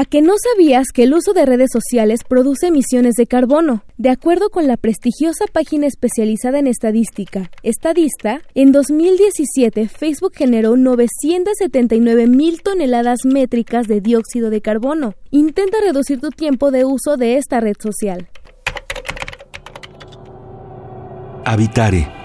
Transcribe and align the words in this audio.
¿A 0.00 0.04
que 0.04 0.22
no 0.22 0.34
sabías 0.38 0.92
que 0.94 1.02
el 1.02 1.12
uso 1.12 1.32
de 1.32 1.44
redes 1.44 1.70
sociales 1.72 2.20
produce 2.22 2.68
emisiones 2.68 3.16
de 3.16 3.26
carbono? 3.26 3.82
De 3.96 4.10
acuerdo 4.10 4.48
con 4.48 4.68
la 4.68 4.76
prestigiosa 4.76 5.46
página 5.52 5.88
especializada 5.88 6.60
en 6.60 6.68
estadística, 6.68 7.50
Estadista, 7.64 8.42
en 8.54 8.70
2017 8.70 9.88
Facebook 9.88 10.34
generó 10.36 10.76
979 10.76 12.28
mil 12.28 12.62
toneladas 12.62 13.24
métricas 13.24 13.88
de 13.88 14.00
dióxido 14.00 14.50
de 14.50 14.60
carbono. 14.60 15.14
Intenta 15.32 15.78
reducir 15.80 16.20
tu 16.20 16.30
tiempo 16.30 16.70
de 16.70 16.84
uso 16.84 17.16
de 17.16 17.36
esta 17.36 17.58
red 17.58 17.74
social. 17.80 18.28
Habitare 21.44 22.17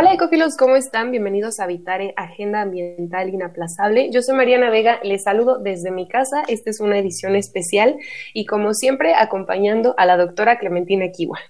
Hola 0.00 0.12
ecofilos, 0.12 0.56
¿cómo 0.56 0.76
están? 0.76 1.10
Bienvenidos 1.10 1.58
a 1.58 1.64
Habitare, 1.64 2.14
Agenda 2.16 2.62
Ambiental 2.62 3.30
Inaplazable. 3.30 4.12
Yo 4.12 4.22
soy 4.22 4.36
Mariana 4.36 4.70
Vega, 4.70 5.00
les 5.02 5.24
saludo 5.24 5.58
desde 5.58 5.90
mi 5.90 6.06
casa. 6.06 6.44
Esta 6.46 6.70
es 6.70 6.78
una 6.78 7.00
edición 7.00 7.34
especial 7.34 7.96
y 8.32 8.46
como 8.46 8.74
siempre 8.74 9.14
acompañando 9.14 9.96
a 9.98 10.06
la 10.06 10.16
doctora 10.16 10.60
Clementina 10.60 11.06
Kiwa. 11.10 11.40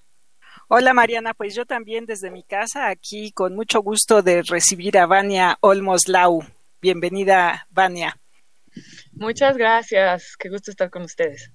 Hola 0.67 0.95
Mariana, 0.95 1.35
pues 1.35 1.53
yo 1.53 1.67
también 1.67 2.07
desde 2.07 2.31
mi 2.31 2.41
casa, 2.41 2.87
aquí 2.87 3.31
con 3.33 3.53
mucho 3.53 3.83
gusto 3.83 4.23
de 4.23 4.41
recibir 4.41 4.97
a 4.97 5.05
Vania 5.05 5.59
Olmos 5.61 6.07
Lau. 6.07 6.41
Bienvenida, 6.81 7.67
Vania. 7.69 8.17
Muchas 9.11 9.57
gracias, 9.57 10.35
qué 10.39 10.49
gusto 10.49 10.71
estar 10.71 10.89
con 10.89 11.03
ustedes. 11.03 11.51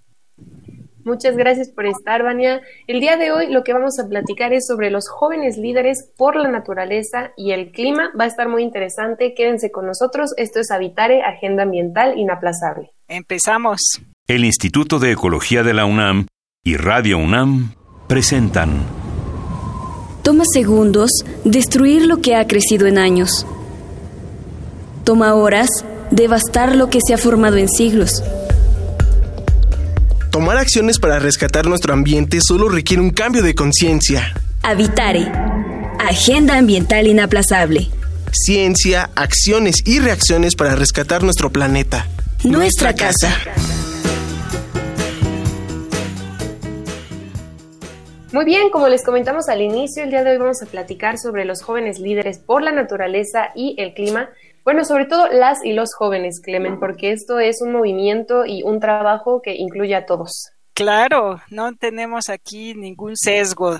Muchas 1.04 1.36
gracias 1.36 1.68
por 1.68 1.86
estar, 1.86 2.22
Vania. 2.22 2.62
El 2.86 3.00
día 3.00 3.16
de 3.16 3.30
hoy 3.30 3.50
lo 3.50 3.62
que 3.62 3.72
vamos 3.72 3.98
a 3.98 4.08
platicar 4.08 4.52
es 4.52 4.66
sobre 4.66 4.90
los 4.90 5.08
jóvenes 5.08 5.58
líderes 5.58 6.10
por 6.16 6.36
la 6.36 6.50
naturaleza 6.50 7.32
y 7.36 7.52
el 7.52 7.72
clima. 7.72 8.10
Va 8.18 8.24
a 8.24 8.28
estar 8.28 8.48
muy 8.48 8.62
interesante. 8.62 9.34
Quédense 9.34 9.70
con 9.70 9.86
nosotros. 9.86 10.32
Esto 10.36 10.60
es 10.60 10.70
Habitare, 10.70 11.22
Agenda 11.22 11.64
Ambiental 11.64 12.18
Inaplazable. 12.18 12.92
Empezamos. 13.08 13.80
El 14.26 14.44
Instituto 14.44 14.98
de 14.98 15.12
Ecología 15.12 15.62
de 15.62 15.74
la 15.74 15.84
UNAM 15.84 16.26
y 16.64 16.76
Radio 16.76 17.18
UNAM 17.18 17.74
presentan. 18.08 18.70
Toma 20.22 20.44
segundos 20.50 21.10
destruir 21.44 22.06
lo 22.06 22.22
que 22.22 22.34
ha 22.34 22.46
crecido 22.46 22.86
en 22.86 22.96
años. 22.96 23.46
Toma 25.04 25.34
horas 25.34 25.68
devastar 26.10 26.74
lo 26.74 26.88
que 26.88 27.00
se 27.06 27.12
ha 27.12 27.18
formado 27.18 27.58
en 27.58 27.68
siglos. 27.68 28.22
Tomar 30.34 30.56
acciones 30.56 30.98
para 30.98 31.20
rescatar 31.20 31.66
nuestro 31.66 31.94
ambiente 31.94 32.40
solo 32.40 32.68
requiere 32.68 33.00
un 33.00 33.10
cambio 33.10 33.40
de 33.40 33.54
conciencia. 33.54 34.34
Habitare. 34.64 35.30
Agenda 36.00 36.58
ambiental 36.58 37.06
inaplazable. 37.06 37.88
Ciencia, 38.32 39.10
acciones 39.14 39.76
y 39.86 40.00
reacciones 40.00 40.56
para 40.56 40.74
rescatar 40.74 41.22
nuestro 41.22 41.50
planeta. 41.50 42.08
Nuestra, 42.42 42.96
casa. 42.96 43.32
Muy 48.32 48.44
bien, 48.44 48.70
como 48.70 48.88
les 48.88 49.04
comentamos 49.04 49.48
al 49.48 49.62
inicio, 49.62 50.02
el 50.02 50.10
día 50.10 50.24
de 50.24 50.32
hoy 50.32 50.38
vamos 50.38 50.60
a 50.64 50.66
platicar 50.66 51.16
sobre 51.16 51.44
los 51.44 51.62
jóvenes 51.62 52.00
líderes 52.00 52.40
por 52.40 52.60
la 52.60 52.72
naturaleza 52.72 53.50
y 53.54 53.76
el 53.78 53.94
clima. 53.94 54.30
Bueno, 54.64 54.84
sobre 54.84 55.04
todo 55.04 55.28
las 55.28 55.62
y 55.62 55.72
los 55.72 55.94
jóvenes, 55.94 56.40
Clemen, 56.40 56.80
porque 56.80 57.12
esto 57.12 57.38
es 57.38 57.60
un 57.60 57.72
movimiento 57.72 58.46
y 58.46 58.62
un 58.62 58.80
trabajo 58.80 59.42
que 59.42 59.54
incluye 59.54 59.94
a 59.94 60.06
todos. 60.06 60.52
Claro, 60.72 61.40
no 61.50 61.76
tenemos 61.76 62.30
aquí 62.30 62.74
ningún 62.74 63.16
sesgo. 63.16 63.78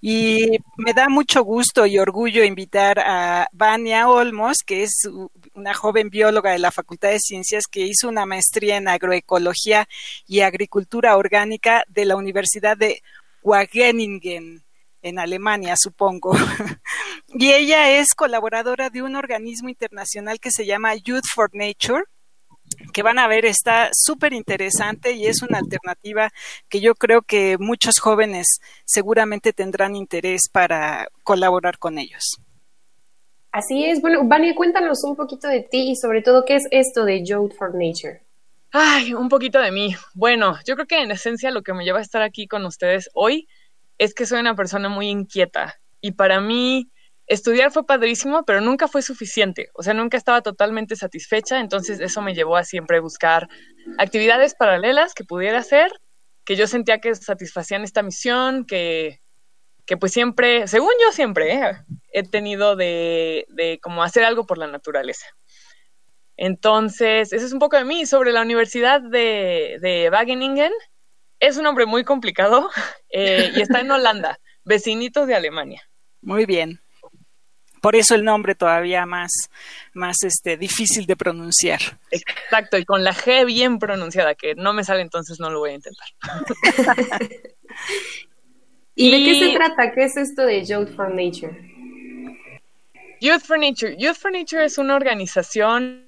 Y 0.00 0.58
me 0.76 0.92
da 0.94 1.08
mucho 1.08 1.42
gusto 1.44 1.86
y 1.86 1.98
orgullo 1.98 2.44
invitar 2.44 2.98
a 2.98 3.48
Vania 3.52 4.08
Olmos, 4.08 4.58
que 4.66 4.82
es 4.82 5.08
una 5.54 5.74
joven 5.74 6.10
bióloga 6.10 6.52
de 6.52 6.58
la 6.58 6.72
Facultad 6.72 7.10
de 7.10 7.20
Ciencias 7.20 7.64
que 7.70 7.80
hizo 7.80 8.08
una 8.08 8.26
maestría 8.26 8.76
en 8.76 8.88
agroecología 8.88 9.88
y 10.26 10.40
agricultura 10.40 11.16
orgánica 11.16 11.84
de 11.88 12.04
la 12.04 12.16
Universidad 12.16 12.76
de 12.76 13.02
Wageningen 13.42 14.62
en 15.02 15.18
Alemania, 15.18 15.74
supongo. 15.78 16.32
y 17.28 17.52
ella 17.52 17.98
es 17.98 18.14
colaboradora 18.14 18.90
de 18.90 19.02
un 19.02 19.16
organismo 19.16 19.68
internacional 19.68 20.40
que 20.40 20.50
se 20.50 20.66
llama 20.66 20.94
Youth 20.94 21.26
for 21.34 21.50
Nature, 21.52 22.04
que 22.92 23.02
van 23.02 23.18
a 23.18 23.28
ver 23.28 23.44
está 23.44 23.90
súper 23.92 24.32
interesante 24.32 25.12
y 25.12 25.26
es 25.26 25.42
una 25.42 25.58
alternativa 25.58 26.30
que 26.68 26.80
yo 26.80 26.94
creo 26.94 27.22
que 27.22 27.56
muchos 27.58 27.98
jóvenes 27.98 28.60
seguramente 28.84 29.52
tendrán 29.52 29.96
interés 29.96 30.48
para 30.50 31.08
colaborar 31.24 31.78
con 31.78 31.98
ellos. 31.98 32.40
Así 33.52 33.84
es. 33.84 34.00
Bueno, 34.00 34.20
Vania, 34.24 34.54
cuéntanos 34.54 35.02
un 35.02 35.16
poquito 35.16 35.48
de 35.48 35.62
ti 35.62 35.90
y 35.90 35.96
sobre 35.96 36.22
todo 36.22 36.44
qué 36.44 36.56
es 36.56 36.68
esto 36.70 37.04
de 37.04 37.24
Youth 37.24 37.54
for 37.58 37.74
Nature. 37.74 38.22
Ay, 38.72 39.14
un 39.14 39.28
poquito 39.28 39.60
de 39.60 39.72
mí. 39.72 39.96
Bueno, 40.14 40.56
yo 40.64 40.76
creo 40.76 40.86
que 40.86 41.02
en 41.02 41.10
esencia 41.10 41.50
lo 41.50 41.62
que 41.62 41.74
me 41.74 41.84
lleva 41.84 41.98
a 41.98 42.02
estar 42.02 42.22
aquí 42.22 42.46
con 42.46 42.64
ustedes 42.64 43.10
hoy 43.14 43.48
es 44.00 44.14
que 44.14 44.24
soy 44.24 44.40
una 44.40 44.56
persona 44.56 44.88
muy 44.88 45.08
inquieta 45.08 45.78
y 46.00 46.12
para 46.12 46.40
mí 46.40 46.90
estudiar 47.26 47.70
fue 47.70 47.84
padrísimo, 47.84 48.44
pero 48.46 48.62
nunca 48.62 48.88
fue 48.88 49.02
suficiente, 49.02 49.68
o 49.74 49.82
sea, 49.82 49.92
nunca 49.92 50.16
estaba 50.16 50.40
totalmente 50.40 50.96
satisfecha, 50.96 51.60
entonces 51.60 52.00
eso 52.00 52.22
me 52.22 52.34
llevó 52.34 52.56
a 52.56 52.64
siempre 52.64 52.98
buscar 52.98 53.46
actividades 53.98 54.54
paralelas 54.54 55.12
que 55.12 55.24
pudiera 55.24 55.58
hacer, 55.58 55.92
que 56.46 56.56
yo 56.56 56.66
sentía 56.66 56.98
que 56.98 57.14
satisfacían 57.14 57.84
esta 57.84 58.02
misión, 58.02 58.64
que, 58.64 59.20
que 59.84 59.98
pues 59.98 60.12
siempre, 60.12 60.66
según 60.66 60.92
yo 61.04 61.12
siempre, 61.12 61.52
¿eh? 61.52 61.72
he 62.14 62.22
tenido 62.22 62.76
de, 62.76 63.44
de 63.50 63.80
como 63.82 64.02
hacer 64.02 64.24
algo 64.24 64.46
por 64.46 64.56
la 64.56 64.66
naturaleza. 64.66 65.26
Entonces, 66.38 67.34
eso 67.34 67.44
es 67.44 67.52
un 67.52 67.58
poco 67.58 67.76
de 67.76 67.84
mí. 67.84 68.06
Sobre 68.06 68.32
la 68.32 68.40
Universidad 68.40 69.02
de, 69.02 69.76
de 69.82 70.08
Wageningen, 70.10 70.72
es 71.40 71.56
un 71.56 71.64
nombre 71.64 71.86
muy 71.86 72.04
complicado 72.04 72.70
eh, 73.10 73.50
y 73.56 73.62
está 73.62 73.80
en 73.80 73.90
Holanda, 73.90 74.38
vecinitos 74.64 75.26
de 75.26 75.34
Alemania. 75.34 75.82
Muy 76.20 76.46
bien. 76.46 76.80
Por 77.80 77.96
eso 77.96 78.14
el 78.14 78.24
nombre 78.24 78.54
todavía 78.54 79.06
más, 79.06 79.32
más 79.94 80.22
este, 80.22 80.58
difícil 80.58 81.06
de 81.06 81.16
pronunciar. 81.16 81.80
Exacto, 82.10 82.76
y 82.76 82.84
con 82.84 83.02
la 83.02 83.14
G 83.14 83.46
bien 83.46 83.78
pronunciada, 83.78 84.34
que 84.34 84.54
no 84.54 84.74
me 84.74 84.84
sale 84.84 85.00
entonces 85.00 85.40
no 85.40 85.48
lo 85.48 85.60
voy 85.60 85.70
a 85.70 85.74
intentar. 85.74 86.08
¿Y, 88.94 89.10
de 89.10 89.16
qué 89.24 89.40
se 89.40 89.56
trata? 89.56 89.92
¿Qué 89.92 90.04
es 90.04 90.16
esto 90.18 90.42
de 90.42 90.62
Youth 90.62 90.94
for 90.94 91.08
Nature? 91.08 91.56
Youth 93.22 93.42
for 93.42 93.58
Nature. 93.58 93.96
Youth 93.96 94.16
for 94.16 94.30
Nature 94.30 94.66
es 94.66 94.76
una 94.76 94.94
organización 94.94 96.06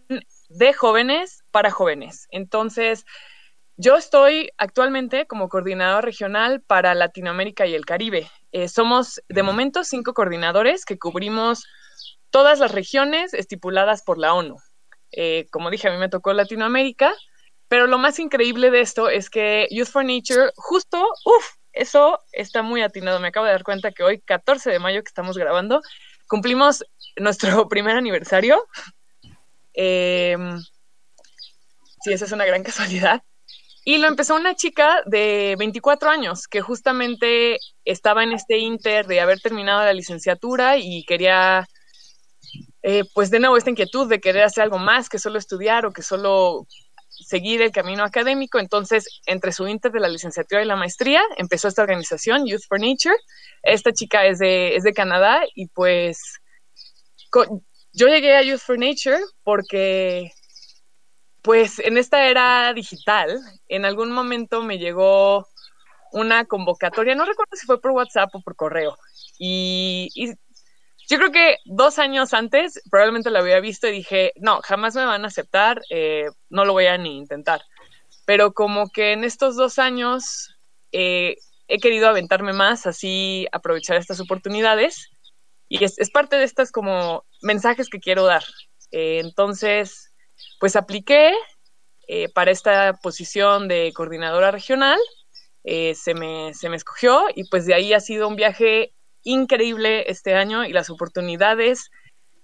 de 0.50 0.72
jóvenes 0.74 1.42
para 1.50 1.70
jóvenes. 1.70 2.26
Entonces, 2.30 3.06
yo 3.82 3.96
estoy 3.96 4.52
actualmente 4.58 5.26
como 5.26 5.48
coordinador 5.48 6.04
regional 6.04 6.62
para 6.62 6.94
Latinoamérica 6.94 7.66
y 7.66 7.74
el 7.74 7.84
Caribe. 7.84 8.30
Eh, 8.52 8.68
somos 8.68 9.20
de 9.28 9.42
momento 9.42 9.82
cinco 9.82 10.14
coordinadores 10.14 10.84
que 10.84 11.00
cubrimos 11.00 11.66
todas 12.30 12.60
las 12.60 12.70
regiones 12.70 13.34
estipuladas 13.34 14.02
por 14.04 14.18
la 14.18 14.34
ONU. 14.34 14.56
Eh, 15.10 15.48
como 15.50 15.68
dije, 15.68 15.88
a 15.88 15.90
mí 15.90 15.98
me 15.98 16.08
tocó 16.08 16.32
Latinoamérica, 16.32 17.12
pero 17.66 17.88
lo 17.88 17.98
más 17.98 18.20
increíble 18.20 18.70
de 18.70 18.82
esto 18.82 19.08
es 19.08 19.28
que 19.28 19.66
Youth 19.72 19.88
for 19.88 20.04
Nature, 20.04 20.52
justo, 20.54 21.04
uff, 21.24 21.56
eso 21.72 22.20
está 22.30 22.62
muy 22.62 22.82
atinado. 22.82 23.18
Me 23.18 23.28
acabo 23.28 23.46
de 23.46 23.52
dar 23.52 23.64
cuenta 23.64 23.90
que 23.90 24.04
hoy, 24.04 24.20
14 24.20 24.70
de 24.70 24.78
mayo 24.78 25.02
que 25.02 25.08
estamos 25.08 25.36
grabando, 25.36 25.82
cumplimos 26.28 26.84
nuestro 27.16 27.68
primer 27.68 27.96
aniversario. 27.96 28.64
Eh, 29.74 30.36
sí, 32.00 32.12
esa 32.12 32.26
es 32.26 32.32
una 32.32 32.44
gran 32.44 32.62
casualidad. 32.62 33.24
Y 33.84 33.98
lo 33.98 34.06
empezó 34.06 34.36
una 34.36 34.54
chica 34.54 35.02
de 35.06 35.56
24 35.58 36.08
años 36.08 36.46
que 36.46 36.60
justamente 36.60 37.58
estaba 37.84 38.22
en 38.22 38.32
este 38.32 38.58
inter 38.58 39.06
de 39.06 39.20
haber 39.20 39.40
terminado 39.40 39.84
la 39.84 39.92
licenciatura 39.92 40.76
y 40.78 41.04
quería, 41.04 41.66
eh, 42.82 43.02
pues 43.12 43.30
de 43.30 43.40
nuevo, 43.40 43.56
esta 43.56 43.70
inquietud 43.70 44.08
de 44.08 44.20
querer 44.20 44.44
hacer 44.44 44.62
algo 44.62 44.78
más 44.78 45.08
que 45.08 45.18
solo 45.18 45.38
estudiar 45.38 45.84
o 45.84 45.92
que 45.92 46.02
solo 46.02 46.66
seguir 47.08 47.60
el 47.60 47.72
camino 47.72 48.04
académico. 48.04 48.60
Entonces, 48.60 49.06
entre 49.26 49.52
su 49.52 49.66
inter 49.66 49.90
de 49.90 50.00
la 50.00 50.08
licenciatura 50.08 50.62
y 50.62 50.66
la 50.66 50.76
maestría, 50.76 51.22
empezó 51.36 51.66
esta 51.66 51.82
organización, 51.82 52.46
Youth 52.46 52.62
for 52.68 52.80
Nature. 52.80 53.16
Esta 53.64 53.92
chica 53.92 54.26
es 54.26 54.38
de, 54.38 54.76
es 54.76 54.84
de 54.84 54.92
Canadá 54.92 55.42
y 55.54 55.66
pues 55.68 56.20
yo 57.92 58.08
llegué 58.08 58.36
a 58.36 58.42
Youth 58.42 58.60
for 58.60 58.78
Nature 58.78 59.20
porque 59.42 60.30
pues 61.42 61.80
en 61.80 61.98
esta 61.98 62.28
era 62.28 62.72
digital, 62.72 63.40
en 63.68 63.84
algún 63.84 64.12
momento 64.12 64.62
me 64.62 64.78
llegó 64.78 65.48
una 66.12 66.44
convocatoria, 66.44 67.14
no 67.14 67.24
recuerdo 67.24 67.56
si 67.56 67.66
fue 67.66 67.80
por 67.80 67.90
WhatsApp 67.90 68.34
o 68.34 68.42
por 68.42 68.54
correo. 68.54 68.96
Y, 69.38 70.08
yo 71.08 71.18
creo 71.18 71.32
que 71.32 71.56
dos 71.64 71.98
años 71.98 72.32
antes 72.32 72.80
probablemente 72.90 73.30
lo 73.30 73.40
había 73.40 73.60
visto 73.60 73.88
y 73.88 73.92
dije, 73.92 74.32
no, 74.36 74.60
jamás 74.62 74.94
me 74.94 75.04
van 75.04 75.24
a 75.24 75.28
aceptar, 75.28 75.82
eh, 75.90 76.26
no 76.48 76.64
lo 76.64 76.72
voy 76.72 76.86
a 76.86 76.96
ni 76.96 77.18
intentar. 77.18 77.60
Pero 78.24 78.52
como 78.52 78.88
que 78.88 79.12
en 79.12 79.24
estos 79.24 79.56
dos 79.56 79.78
años 79.80 80.56
eh, 80.92 81.36
he 81.66 81.78
querido 81.78 82.08
aventarme 82.08 82.52
más, 82.52 82.86
así 82.86 83.46
aprovechar 83.50 83.96
estas 83.96 84.20
oportunidades. 84.20 85.10
Y 85.68 85.84
es, 85.84 85.96
parte 86.10 86.36
de 86.36 86.44
estas 86.44 86.70
como 86.70 87.24
mensajes 87.42 87.88
que 87.88 87.98
quiero 87.98 88.24
dar. 88.24 88.44
Eh, 88.92 89.20
entonces, 89.24 90.11
pues 90.60 90.76
apliqué 90.76 91.32
para 92.34 92.50
esta 92.50 92.92
posición 93.02 93.68
de 93.68 93.90
coordinadora 93.94 94.50
regional 94.50 94.98
eh, 95.64 95.94
se, 95.94 96.14
me, 96.14 96.54
se 96.54 96.68
me 96.68 96.76
escogió 96.76 97.26
y 97.34 97.44
pues 97.44 97.66
de 97.66 97.74
ahí 97.74 97.92
ha 97.92 98.00
sido 98.00 98.26
un 98.26 98.34
viaje 98.34 98.92
increíble 99.22 100.10
este 100.10 100.34
año 100.34 100.64
y 100.64 100.72
las 100.72 100.90
oportunidades 100.90 101.90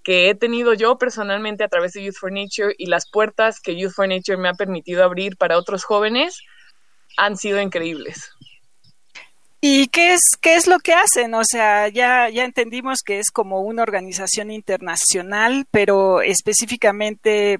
que 0.05 0.31
he 0.31 0.35
tenido 0.37 0.73
yo 0.75 0.99
personalmente 0.99 1.65
a 1.65 1.69
través 1.69 1.93
de 1.93 2.05
Youth 2.05 2.15
for 2.15 2.33
Nature 2.33 2.75
y 2.79 2.87
las 2.87 3.11
puertas 3.11 3.59
que 3.61 3.77
Youth 3.77 3.93
for 3.93 4.09
Nature 4.09 4.39
me 4.39 4.49
ha 4.49 4.55
permitido 4.55 5.03
abrir 5.03 5.37
para 5.37 5.59
otros 5.59 5.85
jóvenes 5.85 6.39
han 7.17 7.37
sido 7.37 7.61
increíbles. 7.61 8.31
¿Y 9.61 9.89
qué 9.89 10.15
es, 10.15 10.21
qué 10.41 10.55
es 10.55 10.69
lo 10.69 10.79
que 10.79 10.95
hacen? 10.95 11.35
O 11.35 11.43
sea, 11.45 11.89
ya, 11.89 12.29
ya 12.29 12.45
entendimos 12.45 13.01
que 13.05 13.19
es 13.19 13.33
como 13.33 13.61
una 13.63 13.83
organización 13.83 14.53
internacional, 14.53 15.67
pero 15.73 16.23
específicamente 16.23 17.59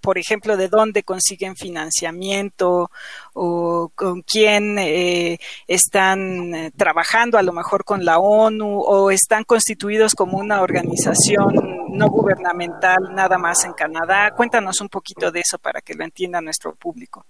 por 0.00 0.18
ejemplo, 0.18 0.56
de 0.56 0.68
dónde 0.68 1.02
consiguen 1.02 1.56
financiamiento 1.56 2.90
o 3.34 3.90
con 3.94 4.22
quién 4.22 4.78
eh, 4.78 5.38
están 5.66 6.54
eh, 6.54 6.72
trabajando, 6.76 7.38
a 7.38 7.42
lo 7.42 7.52
mejor 7.52 7.84
con 7.84 8.04
la 8.04 8.18
ONU, 8.18 8.80
o 8.80 9.10
están 9.10 9.44
constituidos 9.44 10.14
como 10.14 10.38
una 10.38 10.62
organización 10.62 11.54
no 11.90 12.08
gubernamental 12.08 12.98
nada 13.14 13.38
más 13.38 13.64
en 13.64 13.72
Canadá. 13.72 14.32
Cuéntanos 14.32 14.80
un 14.80 14.88
poquito 14.88 15.30
de 15.30 15.40
eso 15.40 15.58
para 15.58 15.80
que 15.80 15.94
lo 15.94 16.04
entienda 16.04 16.40
nuestro 16.40 16.74
público. 16.74 17.26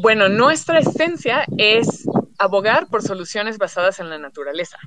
Bueno, 0.00 0.28
nuestra 0.28 0.78
esencia 0.78 1.44
es 1.56 2.06
abogar 2.38 2.88
por 2.88 3.02
soluciones 3.02 3.58
basadas 3.58 3.98
en 3.98 4.08
la 4.08 4.18
naturaleza. 4.18 4.78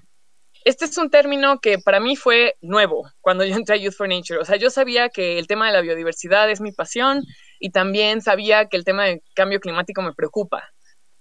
Este 0.64 0.86
es 0.86 0.98
un 0.98 1.10
término 1.10 1.60
que 1.60 1.80
para 1.80 2.00
mí 2.00 2.16
fue 2.16 2.56
nuevo 2.62 3.10
cuando 3.20 3.44
yo 3.44 3.56
entré 3.56 3.76
a 3.76 3.78
Youth 3.78 3.96
for 3.96 4.08
Nature. 4.08 4.40
O 4.40 4.46
sea, 4.46 4.58
yo 4.58 4.70
sabía 4.70 5.10
que 5.10 5.40
el 5.40 5.48
tema 5.48 5.68
de 5.68 5.74
la 5.74 5.82
biodiversidad 5.82 6.50
es 6.52 6.62
mi 6.62 6.72
pasión 6.72 7.24
y 7.60 7.72
también 7.72 8.22
sabía 8.22 8.68
que 8.68 8.78
el 8.78 8.84
tema 8.84 9.06
del 9.06 9.22
cambio 9.34 9.60
climático 9.60 10.02
me 10.02 10.14
preocupa. 10.14 10.70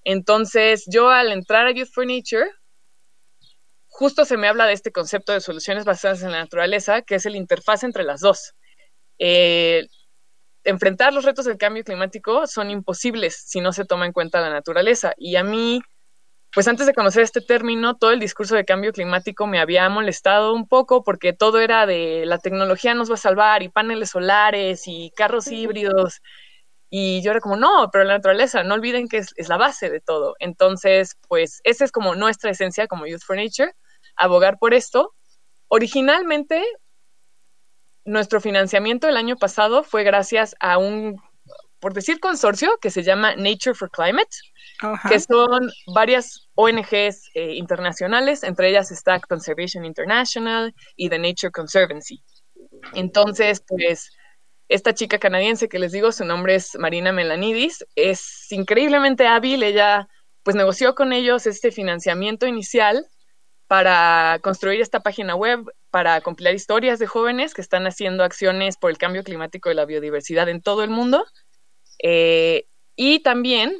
Entonces, 0.04 0.84
yo 0.86 1.08
al 1.10 1.32
entrar 1.32 1.66
a 1.66 1.72
Youth 1.72 1.90
for 1.92 2.06
Nature, 2.06 2.50
justo 3.86 4.24
se 4.24 4.36
me 4.36 4.48
habla 4.48 4.66
de 4.66 4.74
este 4.74 4.92
concepto 4.92 5.32
de 5.32 5.40
soluciones 5.40 5.84
basadas 5.84 6.22
en 6.22 6.32
la 6.32 6.38
naturaleza, 6.40 7.02
que 7.02 7.16
es 7.16 7.26
el 7.26 7.36
interfaz 7.36 7.82
entre 7.82 8.04
las 8.04 8.20
dos. 8.20 8.54
Eh, 9.18 9.86
enfrentar 10.64 11.12
los 11.14 11.24
retos 11.24 11.46
del 11.46 11.58
cambio 11.58 11.84
climático 11.84 12.46
son 12.46 12.70
imposibles 12.70 13.42
si 13.46 13.60
no 13.60 13.72
se 13.72 13.84
toma 13.84 14.06
en 14.06 14.12
cuenta 14.12 14.40
la 14.40 14.50
naturaleza. 14.50 15.14
Y 15.16 15.36
a 15.36 15.44
mí 15.44 15.80
pues 16.52 16.66
antes 16.66 16.86
de 16.86 16.94
conocer 16.94 17.22
este 17.22 17.40
término, 17.40 17.96
todo 17.96 18.10
el 18.10 18.18
discurso 18.18 18.56
de 18.56 18.64
cambio 18.64 18.92
climático 18.92 19.46
me 19.46 19.60
había 19.60 19.88
molestado 19.88 20.52
un 20.52 20.66
poco 20.66 21.04
porque 21.04 21.32
todo 21.32 21.60
era 21.60 21.86
de 21.86 22.24
la 22.26 22.38
tecnología 22.38 22.94
nos 22.94 23.08
va 23.08 23.14
a 23.14 23.18
salvar 23.18 23.62
y 23.62 23.68
paneles 23.68 24.10
solares 24.10 24.82
y 24.86 25.12
carros 25.14 25.46
híbridos. 25.46 26.20
Y 26.90 27.22
yo 27.22 27.30
era 27.30 27.40
como, 27.40 27.54
no, 27.54 27.88
pero 27.92 28.02
la 28.02 28.14
naturaleza, 28.14 28.64
no 28.64 28.74
olviden 28.74 29.06
que 29.08 29.18
es, 29.18 29.48
la 29.48 29.56
base 29.56 29.90
de 29.90 30.00
todo. 30.00 30.34
Entonces, 30.40 31.16
pues 31.28 31.60
esa 31.62 31.84
es 31.84 31.92
como 31.92 32.16
nuestra 32.16 32.50
esencia 32.50 32.88
como 32.88 33.06
Youth 33.06 33.22
for 33.24 33.36
Nature, 33.36 33.72
abogar 34.16 34.58
por 34.58 34.74
esto. 34.74 35.14
Originalmente, 35.68 36.64
nuestro 38.04 38.40
financiamiento 38.40 39.08
el 39.08 39.16
año 39.16 39.36
pasado 39.36 39.84
fue 39.84 40.02
gracias 40.02 40.56
a 40.58 40.78
un, 40.78 41.22
por 41.78 41.94
decir 41.94 42.18
consorcio, 42.18 42.76
que 42.80 42.90
se 42.90 43.04
llama 43.04 43.36
Nature 43.36 43.74
for 43.74 43.88
Climate 43.88 44.36
que 45.08 45.20
son 45.20 45.70
varias 45.94 46.48
ONGs 46.54 47.30
eh, 47.34 47.54
internacionales, 47.54 48.42
entre 48.42 48.70
ellas 48.70 48.90
está 48.90 49.20
Conservation 49.20 49.84
International 49.84 50.74
y 50.96 51.08
The 51.08 51.18
Nature 51.18 51.52
Conservancy. 51.52 52.22
Entonces, 52.94 53.62
pues, 53.66 54.10
esta 54.68 54.94
chica 54.94 55.18
canadiense 55.18 55.68
que 55.68 55.78
les 55.78 55.92
digo, 55.92 56.12
su 56.12 56.24
nombre 56.24 56.54
es 56.54 56.76
Marina 56.78 57.12
Melanidis, 57.12 57.84
es 57.96 58.46
increíblemente 58.50 59.26
hábil, 59.26 59.62
ella 59.62 60.08
pues 60.42 60.56
negoció 60.56 60.94
con 60.94 61.12
ellos 61.12 61.46
este 61.46 61.70
financiamiento 61.70 62.46
inicial 62.46 63.04
para 63.66 64.38
construir 64.42 64.80
esta 64.80 65.00
página 65.00 65.34
web, 65.34 65.64
para 65.90 66.20
compilar 66.22 66.54
historias 66.54 66.98
de 66.98 67.06
jóvenes 67.06 67.52
que 67.52 67.60
están 67.60 67.86
haciendo 67.86 68.24
acciones 68.24 68.76
por 68.76 68.90
el 68.90 68.98
cambio 68.98 69.22
climático 69.22 69.70
y 69.70 69.74
la 69.74 69.84
biodiversidad 69.84 70.48
en 70.48 70.62
todo 70.62 70.82
el 70.82 70.90
mundo. 70.90 71.24
Eh, 72.02 72.66
y 72.96 73.20
también 73.20 73.76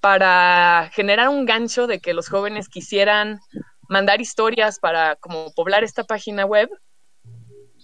para 0.00 0.90
generar 0.92 1.28
un 1.28 1.44
gancho 1.44 1.86
de 1.86 2.00
que 2.00 2.14
los 2.14 2.28
jóvenes 2.28 2.68
quisieran 2.68 3.40
mandar 3.88 4.20
historias 4.20 4.78
para 4.78 5.16
como 5.16 5.52
poblar 5.54 5.82
esta 5.82 6.04
página 6.04 6.44
web, 6.44 6.68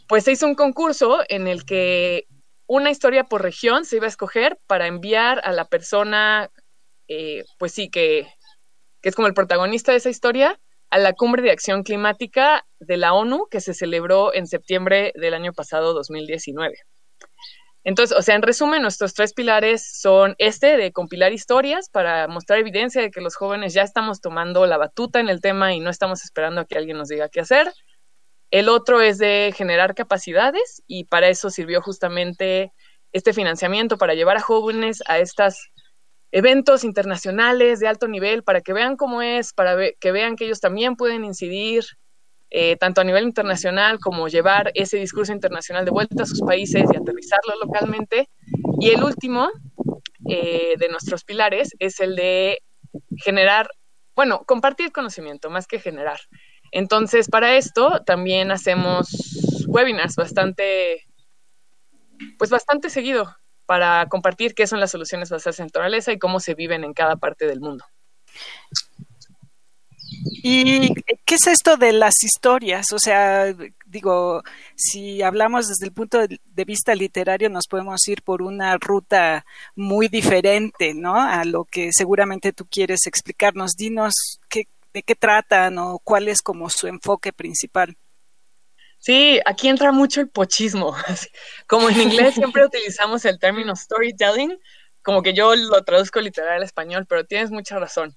pues 0.09 0.25
se 0.25 0.33
hizo 0.33 0.47
un 0.47 0.55
concurso 0.55 1.21
en 1.29 1.49
el 1.49 1.65
que 1.65 2.27
una 2.67 2.91
historia 2.91 3.25
por 3.25 3.43
región 3.43 3.85
se 3.85 3.97
iba 3.97 4.07
a 4.07 4.09
escoger 4.09 4.59
para 4.67 4.87
enviar 4.87 5.41
a 5.45 5.53
la 5.53 5.65
persona, 5.67 6.51
eh, 7.09 7.45
pues 7.59 7.73
sí, 7.73 7.91
que, 7.91 8.27
que 9.01 9.09
es 9.09 9.15
como 9.15 9.29
el 9.29 9.35
protagonista 9.35 9.93
de 9.93 9.99
esa 9.99 10.11
historia, 10.11 10.59
a 10.91 10.99
la 10.99 11.13
cumbre 11.13 11.43
de 11.43 11.51
acción 11.51 11.83
climática 11.83 12.65
de 12.79 12.97
la 12.97 13.15
ONU 13.15 13.49
que 13.51 13.61
se 13.61 13.75
celebró 13.75 14.33
en 14.33 14.47
septiembre 14.47 15.13
del 15.17 15.35
año 15.35 15.53
pasado 15.53 15.93
2019. 15.93 16.77
Entonces, 17.85 18.17
o 18.17 18.23
sea, 18.23 18.35
en 18.35 18.43
resumen, 18.43 18.81
nuestros 18.81 19.13
tres 19.13 19.35
pilares 19.35 19.87
son 20.01 20.35
este 20.39 20.79
de 20.79 20.91
compilar 20.91 21.35
historias 21.35 21.91
para 21.91 22.27
mostrar 22.29 22.59
evidencia 22.59 23.03
de 23.03 23.11
que 23.11 23.21
los 23.21 23.37
jóvenes 23.37 23.75
ya 23.75 23.83
estamos 23.83 24.23
tomando 24.23 24.67
la 24.67 24.79
batuta 24.79 25.21
en 25.21 25.29
el 25.29 25.43
tema 25.43 25.75
y 25.75 25.81
no 25.81 25.91
estamos 25.91 26.25
esperando 26.25 26.63
a 26.63 26.65
que 26.65 26.79
alguien 26.79 26.97
nos 26.97 27.09
diga 27.09 27.29
qué 27.29 27.41
hacer. 27.41 27.71
El 28.51 28.71
otro 28.71 29.03
es 29.03 29.19
de 29.19 29.53
generar 29.55 29.95
capacidades 29.95 30.83
y 30.87 31.05
para 31.05 31.29
eso 31.29 31.51
sirvió 31.51 31.83
justamente 31.83 32.73
este 33.13 33.35
financiamiento 33.35 33.99
para 33.99 34.15
llevar 34.15 34.39
a 34.39 34.41
jóvenes 34.41 35.03
a 35.07 35.19
estos 35.19 35.71
eventos 36.33 36.85
internacionales 36.85 37.81
de 37.81 37.89
alto 37.89 38.09
nivel 38.09 38.43
para 38.43 38.63
que 38.63 38.73
vean 38.73 38.97
cómo 38.97 39.21
es, 39.21 39.53
para 39.53 39.77
que 40.01 40.11
vean 40.11 40.37
que 40.37 40.47
ellos 40.47 40.61
también 40.61 40.97
pueden 40.97 41.25
incidir 41.25 41.85
eh, 42.57 42.77
tanto 42.77 43.01
a 43.01 43.05
nivel 43.05 43.25
internacional 43.25 43.99
como 43.99 44.29
llevar 44.29 44.71
ese 44.75 44.97
discurso 44.97 45.33
internacional 45.33 45.85
de 45.85 45.91
vuelta 45.91 46.23
a 46.23 46.27
sus 46.27 46.41
países 46.41 46.85
y 46.85 46.97
aterrizarlo 46.97 47.55
localmente. 47.61 48.29
Y 48.79 48.91
el 48.91 49.03
último 49.03 49.51
eh, 50.29 50.75
de 50.79 50.89
nuestros 50.89 51.25
pilares 51.25 51.75
es 51.81 51.99
el 51.99 52.15
de 52.15 52.61
generar, 53.17 53.69
bueno, 54.15 54.45
compartir 54.47 54.93
conocimiento 54.93 55.51
más 55.51 55.67
que 55.67 55.81
generar. 55.81 56.21
Entonces, 56.71 57.29
para 57.29 57.57
esto 57.57 58.05
también 58.07 58.53
hacemos 58.53 59.09
webinars 59.67 60.15
bastante, 60.15 61.03
pues 62.39 62.51
bastante 62.51 62.89
seguido 62.89 63.35
para 63.67 64.07
compartir 64.09 64.55
qué 64.55 64.69
son 64.69 64.79
las 64.79 64.93
soluciones 64.93 65.29
basadas 65.29 65.59
en 65.59 65.67
naturaleza 65.67 66.13
y 66.13 66.21
cómo 66.21 66.39
se 66.39 66.55
viven 66.55 66.85
en 66.85 66.95
cada 66.95 67.17
parte 67.17 67.49
del 67.49 67.59
mundo. 67.59 67.85
¿Y 70.25 70.95
qué 71.25 71.35
es 71.35 71.47
esto 71.47 71.77
de 71.77 71.93
las 71.93 72.23
historias? 72.23 72.93
O 72.93 72.99
sea, 72.99 73.55
digo, 73.87 74.43
si 74.77 75.23
hablamos 75.23 75.69
desde 75.69 75.87
el 75.87 75.93
punto 75.93 76.19
de 76.27 76.65
vista 76.65 76.95
literario, 76.95 77.51
nos 77.51 77.67
podemos 77.69 78.07
ir 78.09 78.23
por 78.23 78.43
una 78.43 78.77
ruta 78.79 79.45
muy 79.75 80.09
diferente, 80.09 80.95
¿no? 80.95 81.15
A 81.21 81.45
lo 81.45 81.65
que 81.65 81.91
seguramente 81.93 82.53
tú 82.53 82.67
quieres 82.67 83.07
explicarnos. 83.07 83.73
Dinos 83.77 84.41
qué, 84.49 84.69
de 84.93 85.03
qué 85.03 85.15
tratan 85.15 85.79
o 85.79 85.99
cuál 86.03 86.29
es 86.29 86.41
como 86.43 86.71
su 86.71 86.87
enfoque 86.87 87.33
principal. 87.33 87.97
Sí, 88.99 89.39
aquí 89.45 89.69
entra 89.69 89.93
mucho 89.93 90.23
el 90.23 90.31
pochismo. 90.31 90.97
Como 91.69 91.91
en 91.91 92.01
inglés 92.01 92.37
siempre 92.37 92.65
utilizamos 92.67 93.27
el 93.27 93.39
término 93.39 93.77
storytelling, 93.77 94.59
como 95.03 95.23
que 95.23 95.35
yo 95.35 95.55
lo 95.55 95.85
traduzco 95.85 96.21
literal 96.21 96.55
al 96.57 96.63
español, 96.63 97.05
pero 97.07 97.27
tienes 97.27 97.51
mucha 97.51 97.79
razón. 97.79 98.17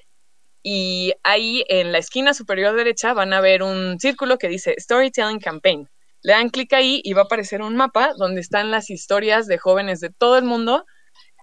y 0.64 1.14
ahí 1.22 1.64
en 1.68 1.92
la 1.92 2.00
esquina 2.00 2.34
superior 2.34 2.76
derecha 2.76 3.14
van 3.14 3.34
a 3.34 3.42
ver 3.42 3.62
un 3.62 4.00
círculo 4.00 4.40
que 4.40 4.48
dice 4.48 4.74
Storytelling 4.80 5.40
Campaign. 5.40 5.88
Le 6.24 6.34
dan 6.34 6.50
clic 6.50 6.74
ahí 6.74 7.02
y 7.04 7.14
va 7.14 7.22
a 7.22 7.26
aparecer 7.26 7.62
un 7.62 7.76
mapa 7.76 8.14
donde 8.18 8.42
están 8.42 8.72
las 8.72 8.90
historias 8.90 9.46
de 9.46 9.58
jóvenes 9.58 10.00
de 10.00 10.10
todo 10.10 10.38
el 10.38 10.46
mundo 10.46 10.86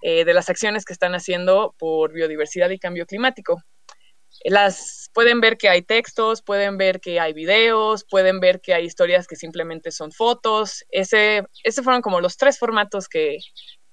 eh, 0.02 0.24
de 0.24 0.34
las 0.34 0.48
acciones 0.48 0.84
que 0.84 0.94
están 0.94 1.14
haciendo 1.14 1.74
por 1.78 2.12
biodiversidad 2.12 2.70
y 2.70 2.78
cambio 2.78 3.06
climático. 3.06 3.62
Las 4.44 5.10
pueden 5.12 5.40
ver 5.40 5.58
que 5.58 5.68
hay 5.68 5.82
textos, 5.82 6.40
pueden 6.40 6.78
ver 6.78 7.00
que 7.00 7.20
hay 7.20 7.34
videos, 7.34 8.06
pueden 8.08 8.40
ver 8.40 8.62
que 8.62 8.72
hay 8.72 8.86
historias 8.86 9.26
que 9.26 9.36
simplemente 9.36 9.90
son 9.90 10.12
fotos. 10.12 10.84
Ese, 10.90 11.44
fueron 11.82 12.00
como 12.00 12.22
los 12.22 12.38
tres 12.38 12.58
formatos 12.58 13.08
que, 13.08 13.38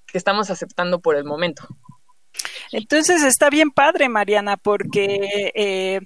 que 0.06 0.16
estamos 0.16 0.48
aceptando 0.48 1.00
por 1.00 1.16
el 1.16 1.24
momento. 1.24 1.68
Entonces 2.72 3.22
está 3.22 3.50
bien 3.50 3.70
padre, 3.70 4.08
Mariana, 4.08 4.56
porque 4.56 5.52
eh, 5.54 6.00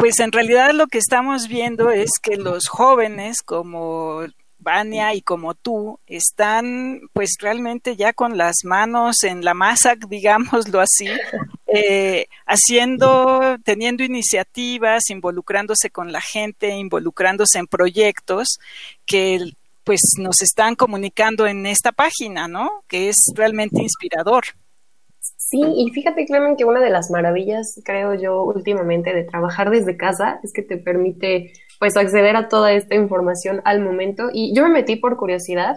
pues 0.00 0.18
en 0.18 0.32
realidad 0.32 0.72
lo 0.72 0.86
que 0.86 0.96
estamos 0.96 1.46
viendo 1.46 1.90
es 1.90 2.08
que 2.22 2.36
los 2.36 2.68
jóvenes 2.68 3.42
como 3.44 4.22
Vania 4.58 5.12
y 5.12 5.20
como 5.20 5.54
tú 5.54 6.00
están 6.06 7.02
pues 7.12 7.32
realmente 7.38 7.96
ya 7.96 8.14
con 8.14 8.38
las 8.38 8.64
manos 8.64 9.22
en 9.24 9.44
la 9.44 9.52
masa, 9.52 9.96
digámoslo 10.08 10.80
así, 10.80 11.06
eh, 11.66 12.28
haciendo, 12.46 13.58
teniendo 13.62 14.02
iniciativas, 14.02 15.10
involucrándose 15.10 15.90
con 15.90 16.12
la 16.12 16.22
gente, 16.22 16.70
involucrándose 16.70 17.58
en 17.58 17.66
proyectos 17.66 18.58
que 19.04 19.52
pues 19.84 20.00
nos 20.16 20.40
están 20.40 20.76
comunicando 20.76 21.46
en 21.46 21.66
esta 21.66 21.92
página, 21.92 22.48
¿no? 22.48 22.84
Que 22.88 23.10
es 23.10 23.16
realmente 23.34 23.82
inspirador. 23.82 24.44
Sí, 25.50 25.60
y 25.60 25.90
fíjate, 25.90 26.26
Clemen, 26.26 26.54
que 26.56 26.64
una 26.64 26.80
de 26.80 26.90
las 26.90 27.10
maravillas, 27.10 27.80
creo 27.84 28.14
yo, 28.14 28.44
últimamente 28.44 29.12
de 29.12 29.24
trabajar 29.24 29.70
desde 29.70 29.96
casa 29.96 30.38
es 30.44 30.52
que 30.52 30.62
te 30.62 30.76
permite, 30.76 31.52
pues, 31.80 31.96
acceder 31.96 32.36
a 32.36 32.48
toda 32.48 32.72
esta 32.72 32.94
información 32.94 33.60
al 33.64 33.80
momento. 33.80 34.30
Y 34.32 34.54
yo 34.54 34.62
me 34.62 34.68
metí 34.68 34.94
por 34.94 35.16
curiosidad, 35.16 35.74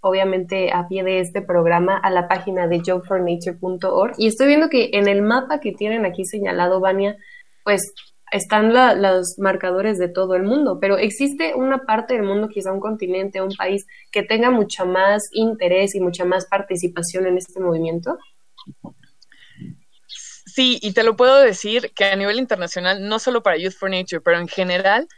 obviamente 0.00 0.72
a 0.72 0.88
pie 0.88 1.02
de 1.04 1.20
este 1.20 1.42
programa, 1.42 1.98
a 1.98 2.10
la 2.10 2.26
página 2.26 2.66
de 2.68 2.80
jobfornature.org 2.80 4.14
y 4.16 4.28
estoy 4.28 4.46
viendo 4.48 4.70
que 4.70 4.88
en 4.94 5.06
el 5.08 5.20
mapa 5.20 5.60
que 5.60 5.72
tienen 5.72 6.06
aquí 6.06 6.24
señalado, 6.24 6.80
Vania, 6.80 7.16
pues 7.64 7.92
están 8.32 8.72
los 8.72 9.38
marcadores 9.38 9.98
de 9.98 10.08
todo 10.08 10.36
el 10.36 10.44
mundo, 10.44 10.78
pero 10.80 10.96
existe 10.96 11.54
una 11.54 11.84
parte 11.84 12.14
del 12.14 12.22
mundo, 12.22 12.48
quizá 12.48 12.72
un 12.72 12.80
continente, 12.80 13.42
un 13.42 13.54
país, 13.54 13.86
que 14.10 14.22
tenga 14.22 14.50
mucha 14.50 14.86
más 14.86 15.22
interés 15.32 15.94
y 15.94 16.00
mucha 16.00 16.24
más 16.24 16.46
participación 16.46 17.26
en 17.26 17.36
este 17.36 17.60
movimiento. 17.60 18.16
Sí, 20.54 20.78
y 20.82 20.92
te 20.92 21.02
lo 21.02 21.16
puedo 21.16 21.40
decir 21.40 21.92
que 21.94 22.04
a 22.04 22.16
nivel 22.16 22.38
internacional, 22.38 23.08
no 23.08 23.18
solo 23.18 23.42
para 23.42 23.56
Youth 23.56 23.72
for 23.72 23.88
Nature, 23.90 24.20
pero 24.20 24.38
en 24.38 24.48
general, 24.48 25.08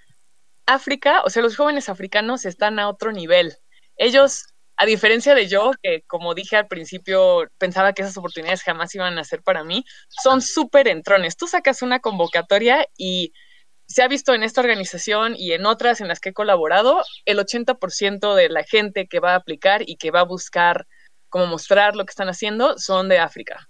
África, 0.66 1.22
o 1.24 1.30
sea, 1.30 1.42
los 1.42 1.56
jóvenes 1.56 1.88
africanos 1.88 2.44
están 2.46 2.78
a 2.78 2.88
otro 2.88 3.10
nivel. 3.10 3.56
Ellos, 3.96 4.44
a 4.76 4.86
diferencia 4.86 5.34
de 5.34 5.48
yo, 5.48 5.72
que 5.82 6.02
como 6.06 6.34
dije 6.34 6.56
al 6.56 6.68
principio, 6.68 7.48
pensaba 7.58 7.94
que 7.94 8.02
esas 8.02 8.16
oportunidades 8.16 8.62
jamás 8.62 8.94
iban 8.94 9.18
a 9.18 9.24
ser 9.24 9.42
para 9.42 9.64
mí, 9.64 9.84
son 10.08 10.40
súper 10.40 10.86
entrones. 10.86 11.36
Tú 11.36 11.48
sacas 11.48 11.82
una 11.82 11.98
convocatoria 11.98 12.86
y 12.96 13.32
se 13.88 14.04
ha 14.04 14.08
visto 14.08 14.34
en 14.34 14.44
esta 14.44 14.60
organización 14.60 15.34
y 15.36 15.52
en 15.52 15.66
otras 15.66 16.00
en 16.00 16.06
las 16.08 16.20
que 16.20 16.28
he 16.30 16.32
colaborado, 16.34 17.02
el 17.24 17.40
80% 17.40 18.36
de 18.36 18.50
la 18.50 18.62
gente 18.62 19.08
que 19.08 19.20
va 19.20 19.32
a 19.32 19.36
aplicar 19.36 19.82
y 19.84 19.96
que 19.96 20.12
va 20.12 20.20
a 20.20 20.24
buscar 20.24 20.86
como 21.28 21.46
mostrar 21.46 21.96
lo 21.96 22.04
que 22.06 22.12
están 22.12 22.28
haciendo 22.28 22.78
son 22.78 23.08
de 23.08 23.18
África. 23.18 23.68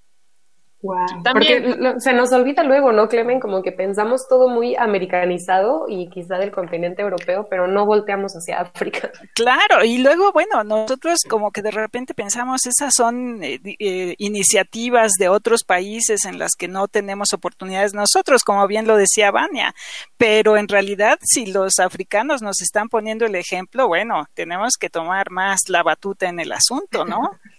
También, 1.22 1.78
Porque 1.78 2.00
se 2.00 2.12
nos 2.12 2.32
olvida 2.32 2.62
luego, 2.62 2.92
¿no, 2.92 3.08
Clemen? 3.08 3.40
Como 3.40 3.62
que 3.62 3.72
pensamos 3.72 4.26
todo 4.28 4.48
muy 4.48 4.76
americanizado 4.76 5.86
y 5.88 6.08
quizá 6.10 6.36
del 6.36 6.50
continente 6.50 7.02
europeo, 7.02 7.46
pero 7.48 7.66
no 7.66 7.86
volteamos 7.86 8.32
hacia 8.32 8.60
África. 8.60 9.10
Claro, 9.34 9.84
y 9.84 9.98
luego, 9.98 10.32
bueno, 10.32 10.62
nosotros 10.64 11.20
como 11.28 11.50
que 11.50 11.62
de 11.62 11.70
repente 11.70 12.14
pensamos, 12.14 12.66
esas 12.66 12.92
son 12.94 13.42
eh, 13.42 13.60
eh, 13.78 14.14
iniciativas 14.18 15.12
de 15.18 15.28
otros 15.28 15.64
países 15.64 16.24
en 16.24 16.38
las 16.38 16.52
que 16.58 16.68
no 16.68 16.88
tenemos 16.88 17.32
oportunidades 17.32 17.94
nosotros, 17.94 18.42
como 18.44 18.66
bien 18.66 18.86
lo 18.86 18.96
decía 18.96 19.30
Vania, 19.30 19.74
pero 20.16 20.56
en 20.56 20.68
realidad 20.68 21.18
si 21.22 21.46
los 21.46 21.78
africanos 21.78 22.42
nos 22.42 22.60
están 22.60 22.88
poniendo 22.88 23.24
el 23.24 23.34
ejemplo, 23.34 23.88
bueno, 23.88 24.26
tenemos 24.34 24.74
que 24.78 24.90
tomar 24.90 25.30
más 25.30 25.68
la 25.68 25.82
batuta 25.82 26.28
en 26.28 26.40
el 26.40 26.52
asunto, 26.52 27.04
¿no? 27.04 27.30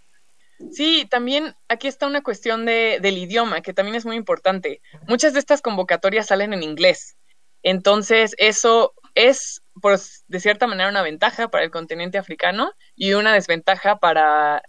Sí, 0.71 1.05
también 1.09 1.55
aquí 1.67 1.87
está 1.87 2.07
una 2.07 2.23
cuestión 2.23 2.65
de, 2.65 2.99
del 3.01 3.17
idioma, 3.17 3.61
que 3.61 3.73
también 3.73 3.95
es 3.95 4.05
muy 4.05 4.15
importante. 4.15 4.81
Muchas 5.07 5.33
de 5.33 5.39
estas 5.39 5.61
convocatorias 5.61 6.27
salen 6.27 6.53
en 6.53 6.63
inglés. 6.63 7.17
Entonces, 7.61 8.35
eso 8.37 8.93
es, 9.15 9.63
pues, 9.81 10.23
de 10.27 10.39
cierta 10.39 10.67
manera, 10.67 10.89
una 10.89 11.01
ventaja 11.01 11.49
para 11.49 11.63
el 11.63 11.71
continente 11.71 12.17
africano 12.17 12.71
y 12.95 13.13
una 13.13 13.33
desventaja 13.33 13.97
para 13.97 14.61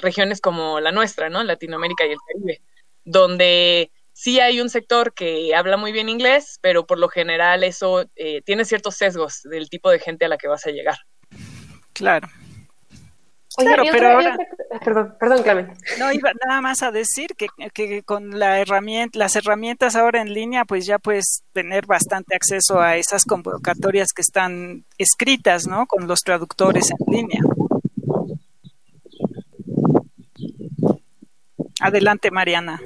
regiones 0.00 0.40
como 0.40 0.80
la 0.80 0.92
nuestra, 0.92 1.28
¿no? 1.28 1.42
Latinoamérica 1.44 2.06
y 2.06 2.12
el 2.12 2.18
Caribe, 2.26 2.62
donde 3.04 3.90
sí 4.12 4.40
hay 4.40 4.60
un 4.60 4.70
sector 4.70 5.14
que 5.14 5.54
habla 5.54 5.76
muy 5.76 5.92
bien 5.92 6.08
inglés, 6.08 6.58
pero 6.60 6.86
por 6.86 6.98
lo 6.98 7.08
general 7.08 7.64
eso 7.64 8.06
eh, 8.16 8.42
tiene 8.42 8.64
ciertos 8.64 8.96
sesgos 8.96 9.42
del 9.42 9.68
tipo 9.68 9.90
de 9.90 9.98
gente 9.98 10.24
a 10.24 10.28
la 10.28 10.38
que 10.38 10.48
vas 10.48 10.66
a 10.66 10.70
llegar. 10.70 10.96
Claro 11.92 12.28
claro, 13.56 13.82
pero 13.90 14.08
ahora... 14.08 14.36
Perdón, 14.84 15.16
perdón, 15.18 15.42
Clemente. 15.42 15.74
No, 15.98 16.12
iba 16.12 16.32
nada 16.46 16.60
más 16.60 16.82
a 16.82 16.90
decir 16.90 17.34
que, 17.36 17.48
que, 17.72 18.02
con 18.02 18.38
la 18.38 18.60
herramienta, 18.60 19.18
las 19.18 19.36
herramientas 19.36 19.96
ahora 19.96 20.22
en 20.22 20.32
línea, 20.32 20.64
pues 20.64 20.86
ya 20.86 20.98
puedes 20.98 21.44
tener 21.52 21.86
bastante 21.86 22.34
acceso 22.34 22.80
a 22.80 22.96
esas 22.96 23.24
convocatorias 23.24 24.12
que 24.14 24.22
están 24.22 24.84
escritas, 24.98 25.66
¿no? 25.66 25.86
Con 25.86 26.06
los 26.06 26.20
traductores 26.20 26.90
en 26.90 27.14
línea. 27.14 27.40
Adelante, 31.80 32.30
Mariana. 32.30 32.80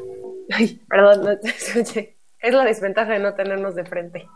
Ay, 0.51 0.81
perdón, 0.89 1.39
es 1.45 2.55
la 2.55 2.65
desventaja 2.65 3.13
de 3.13 3.19
no 3.19 3.35
tenernos 3.35 3.75
de 3.75 3.85
frente. 3.85 4.29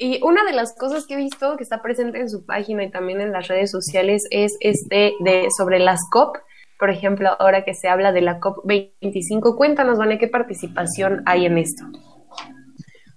Y 0.00 0.20
una 0.22 0.44
de 0.44 0.52
las 0.52 0.76
cosas 0.76 1.06
que 1.06 1.14
he 1.14 1.16
visto 1.16 1.56
que 1.56 1.64
está 1.64 1.82
presente 1.82 2.20
en 2.20 2.30
su 2.30 2.46
página 2.46 2.84
y 2.84 2.90
también 2.90 3.20
en 3.20 3.32
las 3.32 3.48
redes 3.48 3.72
sociales 3.72 4.22
es 4.30 4.56
este 4.60 5.14
de 5.18 5.48
sobre 5.56 5.80
las 5.80 5.98
COP. 6.12 6.36
Por 6.78 6.90
ejemplo, 6.90 7.36
ahora 7.40 7.64
que 7.64 7.74
se 7.74 7.88
habla 7.88 8.12
de 8.12 8.20
la 8.20 8.38
COP 8.38 8.64
25, 8.64 9.56
cuéntanos, 9.56 9.98
Vane, 9.98 10.18
¿qué 10.18 10.28
participación 10.28 11.24
hay 11.26 11.46
en 11.46 11.58
esto? 11.58 11.84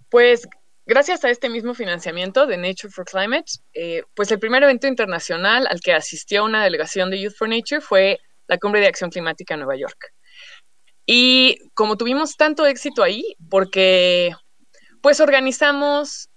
Pues 0.10 0.48
gracias 0.88 1.24
a 1.24 1.30
este 1.30 1.50
mismo 1.50 1.76
financiamiento 1.76 2.48
de 2.48 2.58
Nature 2.58 2.92
for 2.92 3.06
Climate, 3.06 3.52
eh, 3.76 4.02
pues 4.16 4.32
el 4.32 4.40
primer 4.40 4.64
evento 4.64 4.88
internacional 4.88 5.68
al 5.70 5.82
que 5.82 5.94
asistió 5.94 6.44
una 6.44 6.64
delegación 6.64 7.12
de 7.12 7.22
Youth 7.22 7.36
for 7.38 7.48
Nature 7.48 7.82
fue 7.82 8.20
la 8.48 8.58
Cumbre 8.58 8.82
de 8.82 8.88
Acción 8.88 9.12
Climática 9.12 9.54
en 9.54 9.60
Nueva 9.60 9.78
York. 9.78 10.14
Y 11.06 11.60
como 11.76 11.96
tuvimos 11.96 12.38
tanto 12.38 12.66
éxito 12.66 13.04
ahí, 13.04 13.36
porque 13.52 14.34
pues 15.02 15.20
organizamos 15.20 16.31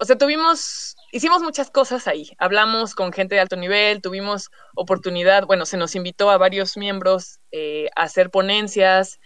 o 0.00 0.04
sea, 0.04 0.16
tuvimos, 0.16 0.96
hicimos 1.10 1.42
muchas 1.42 1.70
cosas 1.70 2.06
ahí. 2.06 2.30
Hablamos 2.38 2.94
con 2.94 3.12
gente 3.12 3.34
de 3.34 3.40
alto 3.40 3.56
nivel, 3.56 4.00
tuvimos 4.00 4.50
oportunidad, 4.76 5.44
bueno, 5.46 5.66
se 5.66 5.76
nos 5.76 5.96
invitó 5.96 6.30
a 6.30 6.38
varios 6.38 6.76
miembros 6.76 7.40
eh, 7.50 7.88
a 7.96 8.04
hacer 8.04 8.30
ponencias. 8.30 9.18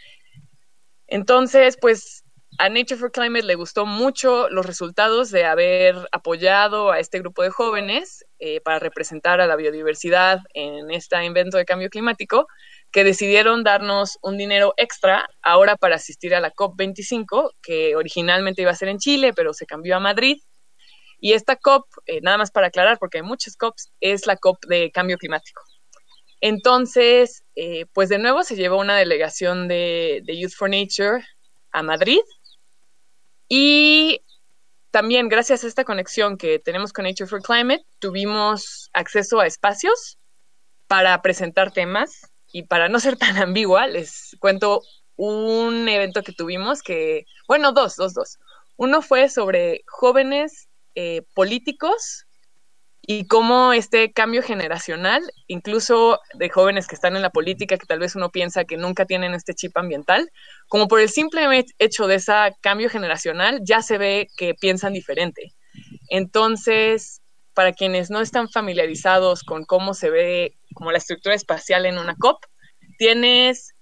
Entonces, 1.07 1.77
pues 1.79 2.25
a 2.59 2.71
Nature 2.71 2.97
for 2.97 3.13
Climate 3.13 3.45
le 3.45 3.55
gustó 3.55 3.85
mucho 3.85 4.49
los 4.49 4.65
resultados 4.65 5.31
de 5.31 5.45
haber 5.45 5.97
apoyado 6.11 6.91
a 6.91 7.01
este 7.01 7.19
grupo 7.19 7.43
de 7.43 7.51
jóvenes 7.51 8.25
eh, 8.39 8.61
para 8.63 8.79
representar 8.79 9.43
a 9.43 9.47
la 9.47 9.57
biodiversidad 9.57 10.41
en 10.55 10.91
este 10.91 11.17
evento 11.17 11.59
de 11.59 11.67
cambio 11.67 11.91
climático, 11.91 12.47
que 12.91 13.05
decidieron 13.05 13.63
darnos 13.63 14.19
un 14.23 14.39
dinero 14.39 14.73
extra 14.79 15.29
ahora 15.43 15.77
para 15.77 15.97
asistir 15.97 16.35
a 16.35 16.41
la 16.41 16.53
COP25, 16.53 17.53
que 17.63 17.95
originalmente 17.95 18.63
iba 18.63 18.71
a 18.71 18.75
ser 18.77 18.89
en 18.89 18.99
Chile, 18.99 19.33
pero 19.35 19.53
se 19.53 19.67
cambió 19.67 19.97
a 19.97 20.01
Madrid 20.01 20.39
y 21.23 21.35
esta 21.35 21.55
COP, 21.55 21.87
eh, 22.07 22.21
nada 22.21 22.37
más 22.37 22.51
para 22.51 22.67
aclarar, 22.67 22.99
porque 22.99 23.19
hay 23.19 23.23
muchas 23.23 23.57
COPs, 23.57 23.93
es 24.01 24.27
la 24.27 24.37
COP 24.37 24.67
de 24.67 24.91
cambio 24.91 25.17
climático. 25.19 25.63
Entonces, 26.41 27.45
eh, 27.55 27.87
pues 27.95 28.09
de 28.09 28.19
nuevo 28.19 28.43
se 28.43 28.57
llevó 28.57 28.81
una 28.81 28.97
delegación 28.97 29.69
de, 29.69 30.25
Youth 30.27 30.55
for 30.57 30.69
Nature 30.69 31.25
a 31.71 31.85
Madrid 31.85 32.21
y 33.49 34.21
también 34.91 35.29
gracias 35.29 35.63
a 35.63 35.69
esta 35.69 35.85
conexión 35.85 36.37
que 36.37 36.59
tenemos 36.59 36.93
con 36.93 37.05
Nature 37.05 37.29
for 37.29 37.41
Climate, 37.41 37.85
tuvimos 38.01 38.91
acceso 38.93 39.39
a 39.39 39.47
espacios 39.47 40.19
para 40.89 41.23
presentar 41.23 41.71
temas 41.73 42.33
y 42.51 42.65
para 42.65 42.89
no 42.89 42.99
ser 42.99 43.17
tan 43.17 43.37
ambigua, 43.37 43.87
les 43.87 44.37
cuento 44.41 44.83
un 45.15 45.89
evento 45.89 46.25
que 46.25 46.33
tuvimos 46.33 46.83
que, 46.83 47.27
bueno, 47.47 47.71
dos, 47.71 47.95
dos, 47.95 48.13
dos. 48.13 48.41
Uno 48.77 49.03
fue 49.03 49.29
sobre 49.29 49.85
jóvenes 49.87 50.69
eh, 50.95 51.23
políticos 51.35 52.27
y 53.05 53.27
cómo 53.27 53.73
este 53.73 54.13
cambio 54.13 54.43
generacional, 54.43 55.23
incluso 55.49 56.21
de 56.35 56.49
jóvenes 56.49 56.87
que 56.87 56.95
están 56.95 57.17
en 57.17 57.23
la 57.23 57.31
política, 57.31 57.77
que 57.77 57.87
tal 57.87 57.99
vez 57.99 58.15
uno 58.15 58.31
piensa 58.31 58.65
que 58.65 58.77
nunca 58.77 59.07
tienen 59.07 59.35
este 59.35 59.55
chip 59.55 59.77
ambiental, 59.77 60.31
como 60.69 60.87
por 60.87 61.01
el 61.01 61.09
simple 61.09 61.43
hecho 61.79 62.07
de 62.07 62.17
ese 62.17 62.33
cambio 62.61 62.89
generacional, 62.89 63.61
ya 63.65 63.83
se 63.83 63.99
ve 63.99 64.29
que 64.37 64.55
piensan 64.55 64.93
diferente. 64.93 65.53
Entonces, 66.11 67.23
para 67.55 67.73
quienes 67.73 68.09
no 68.09 68.21
están 68.21 68.49
familiarizados 68.49 69.43
con 69.43 69.65
cómo 69.65 69.95
se 69.95 70.11
ve 70.11 70.57
como 70.75 70.93
la 70.93 70.99
estructura 70.99 71.35
espacial 71.35 71.87
en 71.87 71.99
una 71.99 72.15
COP, 72.15 72.45
tienes, 72.99 73.75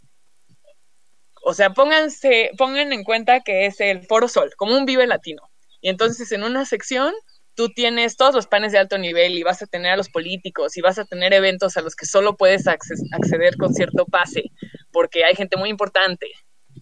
o 1.44 1.52
sea, 1.52 1.74
pónganse, 1.74 2.52
pongan 2.56 2.92
en 2.92 3.04
cuenta 3.04 3.40
que 3.40 3.66
es 3.66 3.80
el 3.80 4.06
Foro 4.06 4.28
Sol, 4.28 4.50
como 4.56 4.76
un 4.76 4.86
Vive 4.86 5.06
Latino. 5.06 5.49
Y 5.80 5.88
entonces 5.88 6.30
en 6.32 6.42
una 6.42 6.64
sección 6.64 7.14
tú 7.54 7.68
tienes 7.68 8.16
todos 8.16 8.34
los 8.34 8.46
panes 8.46 8.72
de 8.72 8.78
alto 8.78 8.98
nivel 8.98 9.36
y 9.36 9.42
vas 9.42 9.62
a 9.62 9.66
tener 9.66 9.92
a 9.92 9.96
los 9.96 10.08
políticos 10.08 10.76
y 10.76 10.80
vas 10.80 10.98
a 10.98 11.04
tener 11.04 11.32
eventos 11.32 11.76
a 11.76 11.82
los 11.82 11.94
que 11.94 12.06
solo 12.06 12.36
puedes 12.36 12.66
acceder 12.66 13.56
con 13.56 13.74
cierto 13.74 14.06
pase, 14.06 14.44
porque 14.92 15.24
hay 15.24 15.34
gente 15.34 15.56
muy 15.56 15.68
importante, 15.68 16.28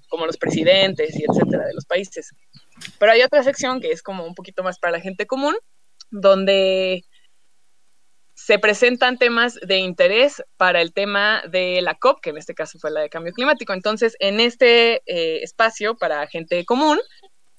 como 0.09 0.26
los 0.26 0.37
presidentes 0.37 1.19
y 1.19 1.25
etcétera 1.28 1.67
de 1.67 1.75
los 1.75 1.85
países. 1.85 2.31
Pero 2.99 3.12
hay 3.12 3.23
otra 3.23 3.43
sección 3.43 3.81
que 3.81 3.90
es 3.90 4.02
como 4.02 4.25
un 4.25 4.35
poquito 4.35 4.62
más 4.62 4.78
para 4.78 4.93
la 4.93 5.00
gente 5.00 5.26
común, 5.26 5.57
donde 6.11 7.02
se 8.35 8.61
presentan 8.61 9.19
temas 9.19 9.59
de 9.67 9.78
interés 9.78 10.45
para 10.57 10.81
el 10.81 10.93
tema 10.93 11.43
de 11.50 11.83
la 11.83 11.97
COP, 11.97 12.21
que 12.21 12.31
en 12.31 12.38
este 12.38 12.55
caso 12.55 12.78
fue 12.78 12.93
la 12.93 13.00
de 13.00 13.11
cambio 13.11 13.33
climático. 13.33 13.73
Entonces, 13.73 14.14
en 14.21 14.38
este 14.38 15.02
eh, 15.07 15.43
espacio 15.43 15.97
para 15.97 16.25
gente 16.28 16.64
común, 16.64 17.00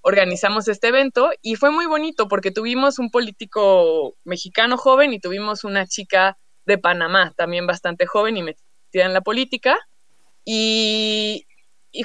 organizamos 0.01 0.67
este 0.67 0.87
evento 0.87 1.29
y 1.41 1.55
fue 1.55 1.71
muy 1.71 1.85
bonito 1.85 2.27
porque 2.27 2.51
tuvimos 2.51 2.99
un 2.99 3.11
político 3.11 4.15
mexicano 4.23 4.77
joven 4.77 5.13
y 5.13 5.19
tuvimos 5.19 5.63
una 5.63 5.85
chica 5.87 6.37
de 6.65 6.77
Panamá 6.77 7.33
también 7.35 7.67
bastante 7.67 8.05
joven 8.05 8.37
y 8.37 8.43
metida 8.43 9.05
en 9.05 9.13
la 9.13 9.21
política. 9.21 9.77
Y, 10.45 11.45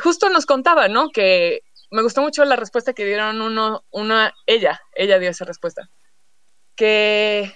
justo 0.02 0.28
nos 0.28 0.46
contaba, 0.46 0.88
¿no? 0.88 1.10
Que 1.10 1.60
me 1.90 2.02
gustó 2.02 2.22
mucho 2.22 2.44
la 2.44 2.56
respuesta 2.56 2.92
que 2.94 3.04
dieron 3.04 3.40
uno, 3.40 3.84
una, 3.90 4.34
ella, 4.46 4.80
ella 4.94 5.18
dio 5.18 5.30
esa 5.30 5.44
respuesta. 5.44 5.88
Que 6.74 7.52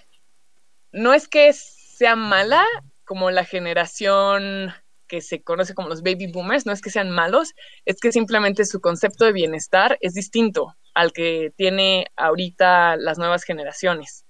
no 0.93 1.15
es 1.15 1.29
que 1.29 1.53
sea 1.53 2.15
mala 2.17 2.65
como 3.05 3.31
la 3.31 3.45
generación 3.45 4.73
que 5.09 5.21
se 5.21 5.43
conoce 5.43 5.75
como 5.75 5.89
los 5.89 6.03
baby 6.03 6.31
boomers, 6.31 6.67
no 6.67 6.73
es 6.73 6.81
que 6.81 6.91
sean 6.91 7.11
malos, 7.11 7.55
es 7.85 7.99
que 8.01 8.13
simplemente 8.13 8.65
su 8.65 8.81
concepto 8.81 9.25
de 9.25 9.33
bienestar 9.33 9.99
es 10.01 10.15
distinto 10.15 10.77
al 10.95 11.13
que 11.13 11.53
tiene 11.57 12.07
ahorita 12.17 12.97
las 12.97 13.19
nuevas 13.19 13.45
generaciones. 13.45 14.25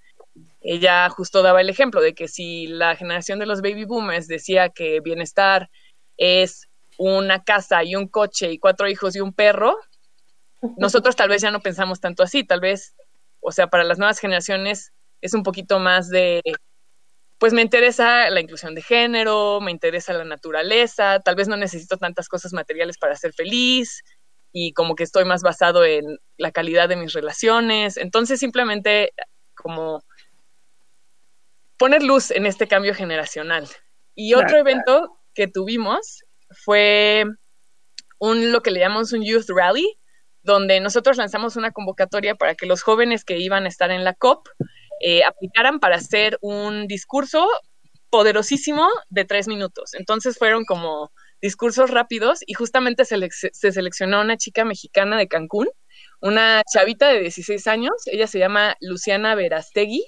Ella 0.60 1.08
justo 1.10 1.42
daba 1.42 1.60
el 1.60 1.70
ejemplo 1.70 2.00
de 2.00 2.14
que 2.14 2.28
si 2.28 2.66
la 2.66 2.96
generación 2.96 3.38
de 3.38 3.46
los 3.46 3.60
baby 3.60 3.84
boomers 3.84 4.28
decía 4.28 4.70
que 4.70 5.00
bienestar 5.00 5.70
es 6.16 6.68
una 6.96 7.42
casa 7.44 7.84
y 7.84 7.94
un 7.94 8.08
coche 8.08 8.52
y 8.52 8.58
cuatro 8.58 8.88
hijos 8.88 9.14
y 9.16 9.20
un 9.20 9.32
perro, 9.32 9.76
nosotros 10.76 11.16
tal 11.16 11.28
vez 11.28 11.42
ya 11.42 11.50
no 11.50 11.60
pensamos 11.60 12.00
tanto 12.00 12.22
así, 12.22 12.44
tal 12.44 12.60
vez, 12.60 12.94
o 13.40 13.52
sea, 13.52 13.68
para 13.68 13.84
las 13.84 13.98
nuevas 13.98 14.18
generaciones 14.18 14.92
es 15.20 15.34
un 15.34 15.42
poquito 15.42 15.78
más 15.78 16.08
de 16.08 16.42
pues 17.38 17.52
me 17.52 17.62
interesa 17.62 18.30
la 18.30 18.40
inclusión 18.40 18.74
de 18.74 18.82
género, 18.82 19.60
me 19.60 19.70
interesa 19.70 20.12
la 20.12 20.24
naturaleza, 20.24 21.20
tal 21.20 21.36
vez 21.36 21.46
no 21.48 21.56
necesito 21.56 21.96
tantas 21.96 22.28
cosas 22.28 22.52
materiales 22.52 22.98
para 22.98 23.16
ser 23.16 23.32
feliz 23.32 24.02
y 24.52 24.72
como 24.72 24.96
que 24.96 25.04
estoy 25.04 25.24
más 25.24 25.42
basado 25.42 25.84
en 25.84 26.18
la 26.36 26.50
calidad 26.50 26.88
de 26.88 26.96
mis 26.96 27.12
relaciones. 27.12 27.96
Entonces 27.96 28.40
simplemente 28.40 29.12
como 29.54 30.02
poner 31.76 32.02
luz 32.02 32.32
en 32.32 32.44
este 32.44 32.66
cambio 32.66 32.92
generacional. 32.92 33.68
Y 34.16 34.34
otro 34.34 34.58
evento 34.58 35.16
que 35.32 35.46
tuvimos 35.46 36.24
fue 36.50 37.24
un 38.18 38.50
lo 38.50 38.62
que 38.62 38.72
le 38.72 38.80
llamamos 38.80 39.12
un 39.12 39.24
Youth 39.24 39.48
Rally, 39.48 39.96
donde 40.42 40.80
nosotros 40.80 41.16
lanzamos 41.16 41.54
una 41.54 41.70
convocatoria 41.70 42.34
para 42.34 42.56
que 42.56 42.66
los 42.66 42.82
jóvenes 42.82 43.24
que 43.24 43.38
iban 43.38 43.64
a 43.64 43.68
estar 43.68 43.92
en 43.92 44.02
la 44.02 44.14
COP 44.14 44.48
eh, 45.00 45.24
aplicaran 45.24 45.80
para 45.80 45.96
hacer 45.96 46.38
un 46.40 46.86
discurso 46.86 47.48
poderosísimo 48.10 48.88
de 49.10 49.24
tres 49.24 49.48
minutos. 49.48 49.94
Entonces 49.94 50.38
fueron 50.38 50.64
como 50.64 51.12
discursos 51.40 51.90
rápidos 51.90 52.40
y 52.46 52.54
justamente 52.54 53.04
se, 53.04 53.16
se 53.30 53.72
seleccionó 53.72 54.20
una 54.20 54.36
chica 54.36 54.64
mexicana 54.64 55.16
de 55.16 55.28
Cancún, 55.28 55.68
una 56.20 56.62
chavita 56.72 57.08
de 57.08 57.20
16 57.20 57.66
años, 57.68 57.92
ella 58.06 58.26
se 58.26 58.38
llama 58.38 58.76
Luciana 58.80 59.34
Verastegui, 59.34 60.04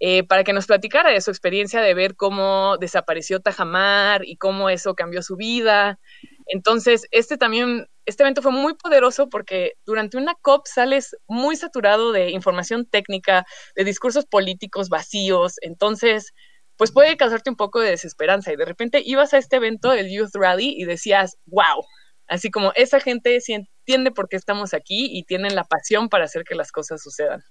eh, 0.00 0.22
para 0.22 0.44
que 0.44 0.52
nos 0.52 0.66
platicara 0.66 1.10
de 1.10 1.20
su 1.20 1.30
experiencia 1.30 1.80
de 1.80 1.92
ver 1.92 2.14
cómo 2.14 2.76
desapareció 2.78 3.40
Tajamar 3.40 4.24
y 4.24 4.36
cómo 4.36 4.70
eso 4.70 4.94
cambió 4.94 5.22
su 5.22 5.34
vida. 5.34 5.98
Entonces, 6.46 7.06
este 7.10 7.36
también 7.36 7.88
este 8.08 8.22
evento 8.22 8.40
fue 8.40 8.52
muy 8.52 8.74
poderoso 8.74 9.28
porque 9.28 9.74
durante 9.84 10.16
una 10.16 10.34
COP 10.40 10.66
sales 10.66 11.14
muy 11.26 11.56
saturado 11.56 12.10
de 12.10 12.30
información 12.30 12.86
técnica, 12.86 13.44
de 13.76 13.84
discursos 13.84 14.24
políticos 14.24 14.88
vacíos, 14.88 15.56
entonces 15.60 16.32
pues 16.78 16.90
puede 16.90 17.16
causarte 17.16 17.50
un 17.50 17.56
poco 17.56 17.80
de 17.80 17.90
desesperanza 17.90 18.52
y 18.52 18.56
de 18.56 18.64
repente 18.64 19.02
ibas 19.04 19.34
a 19.34 19.38
este 19.38 19.56
evento, 19.56 19.92
el 19.92 20.10
Youth 20.10 20.34
Rally, 20.34 20.74
y 20.78 20.84
decías, 20.84 21.36
wow, 21.46 21.84
así 22.28 22.50
como 22.50 22.72
esa 22.76 22.98
gente 22.98 23.40
sí 23.40 23.52
entiende 23.52 24.10
por 24.10 24.28
qué 24.28 24.36
estamos 24.36 24.72
aquí 24.72 25.08
y 25.10 25.24
tienen 25.24 25.54
la 25.54 25.64
pasión 25.64 26.08
para 26.08 26.24
hacer 26.24 26.44
que 26.44 26.54
las 26.54 26.72
cosas 26.72 27.02
sucedan. 27.02 27.42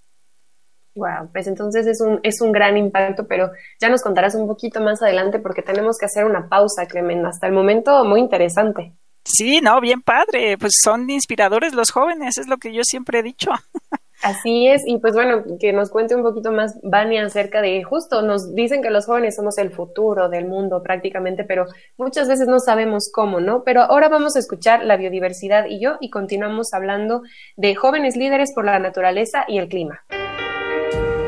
Wow, 0.96 1.32
pues 1.32 1.46
entonces 1.46 1.86
es 1.86 2.02
un, 2.02 2.20
es 2.24 2.42
un 2.42 2.52
gran 2.52 2.78
impacto, 2.78 3.28
pero 3.28 3.52
ya 3.80 3.90
nos 3.90 4.02
contarás 4.02 4.34
un 4.34 4.48
poquito 4.48 4.82
más 4.82 5.04
adelante 5.04 5.38
porque 5.38 5.62
tenemos 5.62 6.00
que 6.00 6.08
hacer 6.08 6.26
una 6.26 6.50
pausa, 6.50 6.88
Clemen. 6.88 7.24
Hasta 7.26 7.46
el 7.46 7.54
momento, 7.54 8.04
muy 8.06 8.22
interesante. 8.22 8.98
Sí, 9.28 9.60
no, 9.62 9.82
bien 9.82 10.02
padre, 10.02 10.58
pues 10.58 10.74
son 10.82 11.10
inspiradores 11.10 11.74
los 11.74 11.92
jóvenes, 11.92 12.38
es 12.38 12.48
lo 12.48 12.58
que 12.58 12.74
yo 12.74 12.82
siempre 12.84 13.20
he 13.20 13.24
dicho. 13.24 13.52
Así 14.24 14.68
es, 14.68 14.82
y 14.88 14.98
pues 14.98 15.14
bueno, 15.14 15.44
que 15.60 15.74
nos 15.74 15.92
cuente 15.92 16.16
un 16.16 16.24
poquito 16.24 16.52
más 16.52 16.80
Vania 16.82 17.24
acerca 17.24 17.62
de 17.62 17.84
justo, 17.84 18.24
nos 18.24 18.56
dicen 18.56 18.82
que 18.82 18.90
los 18.90 19.06
jóvenes 19.06 19.36
somos 19.36 19.60
el 19.60 19.70
futuro 19.70 20.28
del 20.28 20.48
mundo 20.48 20.82
prácticamente, 20.82 21.44
pero 21.44 21.66
muchas 21.98 22.28
veces 22.28 22.48
no 22.48 22.60
sabemos 22.60 23.12
cómo, 23.14 23.40
¿no? 23.40 23.64
Pero 23.64 23.82
ahora 23.82 24.10
vamos 24.10 24.36
a 24.36 24.40
escuchar 24.40 24.84
la 24.86 24.98
biodiversidad 24.98 25.66
y 25.68 25.80
yo 25.80 25.98
y 26.02 26.10
continuamos 26.10 26.74
hablando 26.74 27.22
de 27.58 27.76
jóvenes 27.76 28.16
líderes 28.16 28.54
por 28.54 28.66
la 28.66 28.80
naturaleza 28.80 29.46
y 29.48 29.60
el 29.60 29.68
clima. 29.68 30.04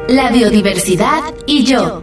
La 0.08 0.32
biodiversidad 0.32 1.22
y 1.46 1.66
yo. 1.66 2.02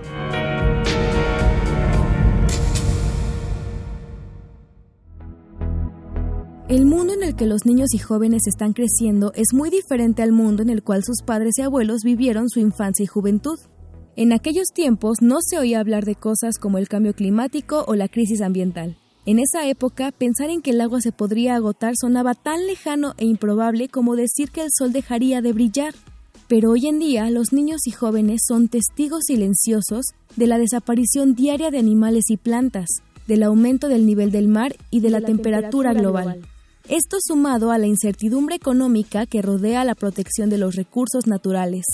El 6.69 6.85
mundo 6.85 7.13
en 7.13 7.23
el 7.23 7.37
que 7.37 7.47
los 7.47 7.65
niños 7.65 7.95
y 7.95 7.99
jóvenes 7.99 8.49
están 8.49 8.73
creciendo 8.73 9.31
es 9.37 9.55
muy 9.55 9.71
diferente 9.71 10.25
al 10.25 10.33
mundo 10.33 10.65
en 10.65 10.69
el 10.69 10.83
cual 10.83 11.05
sus 11.05 11.23
padres 11.23 11.59
y 11.59 11.63
abuelos 11.63 12.01
vivieron 12.03 12.49
su 12.49 12.59
infancia 12.59 13.05
y 13.05 13.07
juventud. 13.07 13.57
En 14.17 14.33
aquellos 14.33 14.67
tiempos 14.75 15.19
no 15.23 15.37
se 15.41 15.61
oía 15.61 15.79
hablar 15.79 16.05
de 16.05 16.17
cosas 16.17 16.59
como 16.59 16.79
el 16.79 16.89
cambio 16.89 17.15
climático 17.15 17.85
o 17.87 17.95
la 17.95 18.09
crisis 18.09 18.41
ambiental. 18.41 18.97
En 19.27 19.39
esa 19.39 19.69
época, 19.69 20.11
pensar 20.11 20.51
en 20.51 20.61
que 20.61 20.73
el 20.73 20.81
agua 20.81 21.01
se 21.01 21.13
podría 21.13 21.55
agotar 21.55 21.95
sonaba 21.97 22.35
tan 22.35 22.67
lejano 22.67 23.15
e 23.17 23.27
improbable 23.27 23.89
como 23.89 24.17
decir 24.17 24.51
que 24.51 24.63
el 24.63 24.71
sol 24.77 24.93
dejaría 24.93 25.43
de 25.43 25.53
brillar. 25.53 25.95
Pero 26.49 26.73
hoy 26.73 26.89
en 26.89 26.99
día 26.99 27.31
los 27.31 27.53
niños 27.53 27.87
y 27.87 27.93
jóvenes 27.93 28.41
son 28.45 28.67
testigos 28.67 29.23
silenciosos 29.27 30.07
de 30.35 30.49
la 30.49 30.59
desaparición 30.59 31.37
diaria 31.37 31.71
de 31.71 31.79
animales 31.79 32.25
y 32.29 32.37
plantas, 32.37 32.89
del 33.29 33.45
aumento 33.45 33.89
del 33.89 34.05
nivel 34.05 34.33
del 34.33 34.49
mar 34.49 34.75
y 34.91 34.99
de, 34.99 35.11
la, 35.11 35.21
temperatura, 35.21 35.93
global. 35.93 36.41
Esto 36.89 37.17
sumado 37.21 37.73
a 37.73 37.79
la 37.79 37.89
incertidumbre 37.89 38.55
económica 38.55 39.27
que 39.27 39.43
rodea 39.43 39.85
la 39.85 39.97
protección 39.97 40.51
de 40.51 40.59
los 40.59 40.77
recursos 40.77 41.27
naturales. 41.27 41.85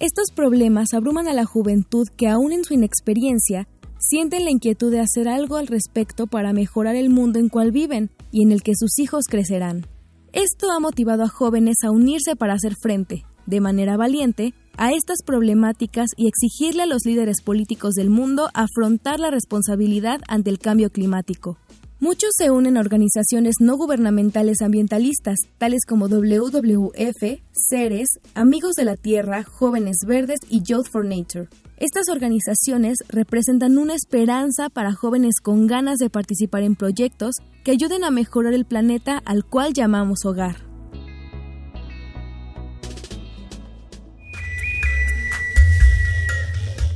Estos 0.00 0.32
problemas 0.36 0.92
abruman 0.92 1.28
a 1.28 1.32
la 1.32 1.46
juventud 1.46 2.06
que 2.14 2.28
aún 2.28 2.52
en 2.52 2.62
su 2.62 2.74
inexperiencia 2.74 3.66
sienten 3.98 4.44
la 4.44 4.50
inquietud 4.50 4.90
de 4.90 5.00
hacer 5.00 5.28
algo 5.28 5.56
al 5.56 5.66
respecto 5.66 6.26
para 6.26 6.52
mejorar 6.52 6.94
el 6.94 7.08
mundo 7.08 7.38
en 7.38 7.48
cual 7.48 7.72
viven 7.72 8.10
y 8.32 8.42
en 8.42 8.52
el 8.52 8.62
que 8.62 8.74
sus 8.76 8.98
hijos 8.98 9.24
crecerán. 9.30 9.86
Esto 10.34 10.70
ha 10.70 10.78
motivado 10.78 11.22
a 11.22 11.28
jóvenes 11.28 11.76
a 11.82 11.90
unirse 11.90 12.36
para 12.36 12.52
hacer 12.52 12.74
frente, 12.74 13.24
de 13.46 13.60
manera 13.62 13.96
valiente, 13.96 14.52
a 14.76 14.92
estas 14.92 15.22
problemáticas 15.24 16.10
y 16.18 16.28
exigirle 16.28 16.82
a 16.82 16.86
los 16.86 17.06
líderes 17.06 17.40
políticos 17.40 17.94
del 17.94 18.10
mundo 18.10 18.50
afrontar 18.52 19.20
la 19.20 19.30
responsabilidad 19.30 20.20
ante 20.28 20.50
el 20.50 20.58
cambio 20.58 20.90
climático. 20.90 21.56
Muchos 22.04 22.32
se 22.36 22.50
unen 22.50 22.76
a 22.76 22.80
organizaciones 22.80 23.54
no 23.60 23.78
gubernamentales 23.78 24.60
ambientalistas, 24.60 25.38
tales 25.56 25.86
como 25.88 26.08
WWF, 26.08 27.40
CERES, 27.50 28.20
Amigos 28.34 28.74
de 28.74 28.84
la 28.84 28.96
Tierra, 28.96 29.42
Jóvenes 29.42 29.96
Verdes 30.06 30.40
y 30.50 30.60
Youth 30.60 30.84
for 30.92 31.02
Nature. 31.02 31.48
Estas 31.78 32.10
organizaciones 32.10 32.98
representan 33.08 33.78
una 33.78 33.94
esperanza 33.94 34.68
para 34.68 34.92
jóvenes 34.92 35.36
con 35.42 35.66
ganas 35.66 35.96
de 35.96 36.10
participar 36.10 36.62
en 36.62 36.76
proyectos 36.76 37.36
que 37.64 37.70
ayuden 37.70 38.04
a 38.04 38.10
mejorar 38.10 38.52
el 38.52 38.66
planeta 38.66 39.22
al 39.24 39.46
cual 39.46 39.72
llamamos 39.72 40.26
hogar. 40.26 40.56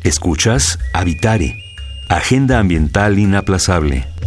Escuchas 0.05 0.79
Habitare, 0.92 1.57
Agenda 2.11 2.59
Ambiental 2.59 3.18
Inaplazable. 3.18 4.18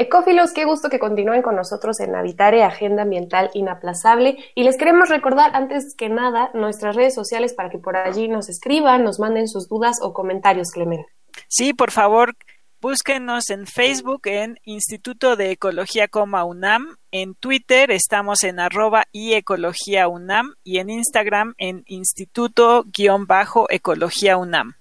Ecófilos, 0.00 0.52
qué 0.54 0.64
gusto 0.64 0.88
que 0.88 0.98
continúen 0.98 1.42
con 1.42 1.56
nosotros 1.56 2.00
en 2.00 2.14
Habitare, 2.14 2.62
Agenda 2.62 3.02
Ambiental 3.02 3.50
Inaplazable. 3.52 4.38
Y 4.54 4.62
les 4.62 4.78
queremos 4.78 5.10
recordar, 5.10 5.54
antes 5.54 5.94
que 5.94 6.08
nada, 6.08 6.50
nuestras 6.54 6.96
redes 6.96 7.14
sociales 7.14 7.52
para 7.52 7.68
que 7.68 7.76
por 7.76 7.98
allí 7.98 8.26
nos 8.26 8.48
escriban, 8.48 9.04
nos 9.04 9.20
manden 9.20 9.46
sus 9.46 9.68
dudas 9.68 9.98
o 10.00 10.14
comentarios, 10.14 10.70
Clemen. 10.70 11.04
Sí, 11.48 11.74
por 11.74 11.90
favor, 11.90 12.34
búsquenos 12.80 13.50
en 13.50 13.66
Facebook 13.66 14.22
en 14.24 14.58
Instituto 14.64 15.36
de 15.36 15.50
Ecología, 15.50 16.08
UNAM. 16.14 16.96
En 17.10 17.34
Twitter 17.34 17.90
estamos 17.90 18.42
en 18.42 18.58
arroba 18.58 19.04
y 19.12 19.34
Ecología 19.34 20.08
UNAM 20.08 20.54
y 20.64 20.78
en 20.78 20.88
Instagram 20.88 21.52
en 21.58 21.84
Instituto-Ecología 21.86 24.38
UNAM 24.38 24.79